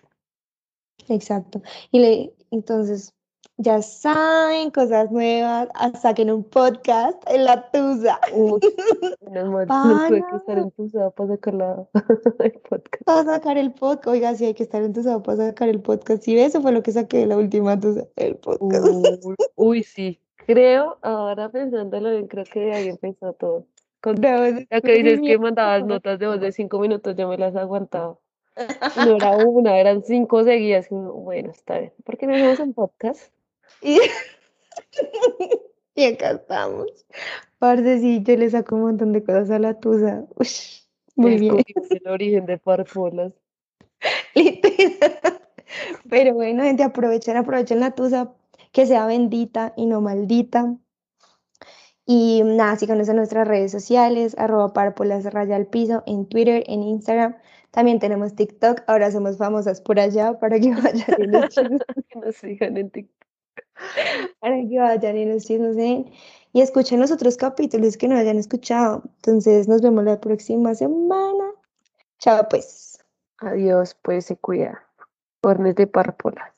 Exacto. 1.09 1.62
Y 1.91 1.99
le, 1.99 2.33
entonces, 2.51 3.13
ya 3.63 3.82
saben, 3.82 4.71
cosas 4.71 5.10
nuevas, 5.10 5.69
saquen 6.02 6.30
un 6.30 6.43
podcast 6.43 7.17
en 7.30 7.45
la 7.45 7.71
tusa. 7.71 8.19
Uy, 8.34 8.60
menos 9.32 9.49
mal, 9.49 9.67
no 9.67 10.08
tuve 10.08 10.26
que 10.30 10.36
estar 10.36 10.58
entusada 10.58 11.12
para 11.12 11.30
sacar 11.30 11.54
la 11.54 11.88
el 12.39 12.52
podcast. 12.52 13.04
para 13.06 13.23
sacar 13.23 13.58
el 13.58 13.73
podcast. 13.73 14.08
Oiga, 14.08 14.36
sí 14.36 14.45
hay 14.45 14.54
que 14.54 14.63
estar 14.63 14.84
entusado 14.84 15.23
para 15.23 15.47
sacar 15.47 15.69
el 15.69 15.82
podcast. 15.82 16.28
Y 16.28 16.38
eso 16.38 16.62
fue 16.62 16.73
lo 16.73 16.84
que 16.84 16.91
saqué 16.91 17.19
de 17.19 17.28
la 17.28 17.38
última 17.38 17.80
tusa, 17.80 18.06
el 18.17 18.36
podcast. 18.36 18.86
Uy, 18.86 19.36
uy, 19.56 19.84
sí. 19.84 20.19
Creo, 20.45 20.97
ahora 21.02 21.49
pensándolo 21.49 22.12
bien, 22.12 22.28
creo 22.28 22.43
que 22.43 22.73
ahí 22.73 22.89
empezó 22.89 23.32
todo. 23.32 23.65
Con, 24.02 24.17
ya 24.17 24.82
que 24.82 24.91
dices 25.02 25.21
que 25.21 25.38
mandabas 25.38 25.86
notas 25.86 26.19
de 26.19 26.28
voz 26.28 26.41
de 26.41 26.52
cinco 26.52 26.80
minutos, 26.80 27.15
yo 27.15 27.30
me 27.30 27.38
las 27.38 27.56
aguantaba. 27.56 28.17
No 29.08 29.15
era 29.15 29.38
una, 29.38 29.80
eran 29.80 30.04
cinco 30.04 30.43
seguidas. 30.43 30.88
Bueno, 30.89 31.52
está 31.52 31.80
bien. 31.80 31.93
¿Por 32.04 32.17
qué 32.17 32.28
no 32.28 32.36
hacemos 32.36 32.60
un 32.60 32.73
podcast? 32.73 33.32
Y, 33.84 34.00
y 35.96 36.06
acá 36.06 36.32
estamos. 36.32 37.06
Parce, 37.60 38.00
sí, 38.00 38.24
yo 38.24 38.36
le 38.36 38.50
saco 38.50 38.76
un 38.76 38.82
montón 38.82 39.13
de 39.13 39.24
cosas 39.24 39.50
a 39.52 39.60
la 39.60 39.80
tusa. 39.80 40.26
Ush, 40.36 40.84
Muy 41.15 41.38
bien. 41.38 41.58
El 41.89 42.08
origen 42.08 42.46
de 42.46 42.58
Parpolas. 42.58 43.34
Literal. 44.36 45.41
Pero 46.10 46.34
bueno, 46.34 46.63
gente, 46.63 46.84
aprovechen, 46.84 47.38
aprovechen 47.38 47.80
la 47.80 47.91
tusa, 47.91 48.34
que 48.72 48.86
sea 48.86 49.06
bendita 49.06 49.74
y 49.76 49.86
no 49.86 50.02
maldita. 50.02 50.78
Y 52.06 52.41
nada, 52.43 52.76
síganos 52.76 53.08
en 53.08 53.15
nuestras 53.15 53.48
redes 53.48 53.72
sociales, 53.72 54.36
arroba 54.38 54.74
parpolas 54.74 55.24
raya 55.26 55.56
al 55.56 55.67
piso, 55.67 56.04
en 56.06 56.28
Twitter, 56.28 56.63
en 56.67 56.84
Instagram. 56.84 57.38
También 57.72 58.00
tenemos 58.00 58.36
TikTok, 58.36 58.84
ahora 58.88 59.10
somos 59.10 59.38
famosas 59.38 59.82
por 59.82 60.00
allá 60.00 60.38
para 60.39 60.60
que 60.60 60.72
vayan 60.76 61.15
y 61.17 61.28
nos 61.28 62.36
sigan 62.36 62.78
en 62.78 62.89
TikTok. 62.89 63.22
Para 64.39 64.57
que 64.67 64.79
vayan 64.79 65.17
y 65.17 65.25
nos 65.25 65.45
chismoseen. 65.45 66.11
Y 66.53 66.61
escuchen 66.61 66.99
los 66.99 67.11
otros 67.11 67.37
capítulos 67.37 67.97
que 67.97 68.07
no 68.07 68.15
hayan 68.15 68.37
escuchado. 68.37 69.03
Entonces 69.15 69.67
nos 69.67 69.81
vemos 69.81 70.03
la 70.03 70.19
próxima 70.21 70.75
semana. 70.75 71.45
Chao 72.19 72.47
pues. 72.49 72.99
Adiós, 73.39 73.97
pues 74.01 74.25
se 74.25 74.37
cuida. 74.37 74.83
Hornes 75.41 75.75
de 75.75 75.87
Parpolas. 75.87 76.52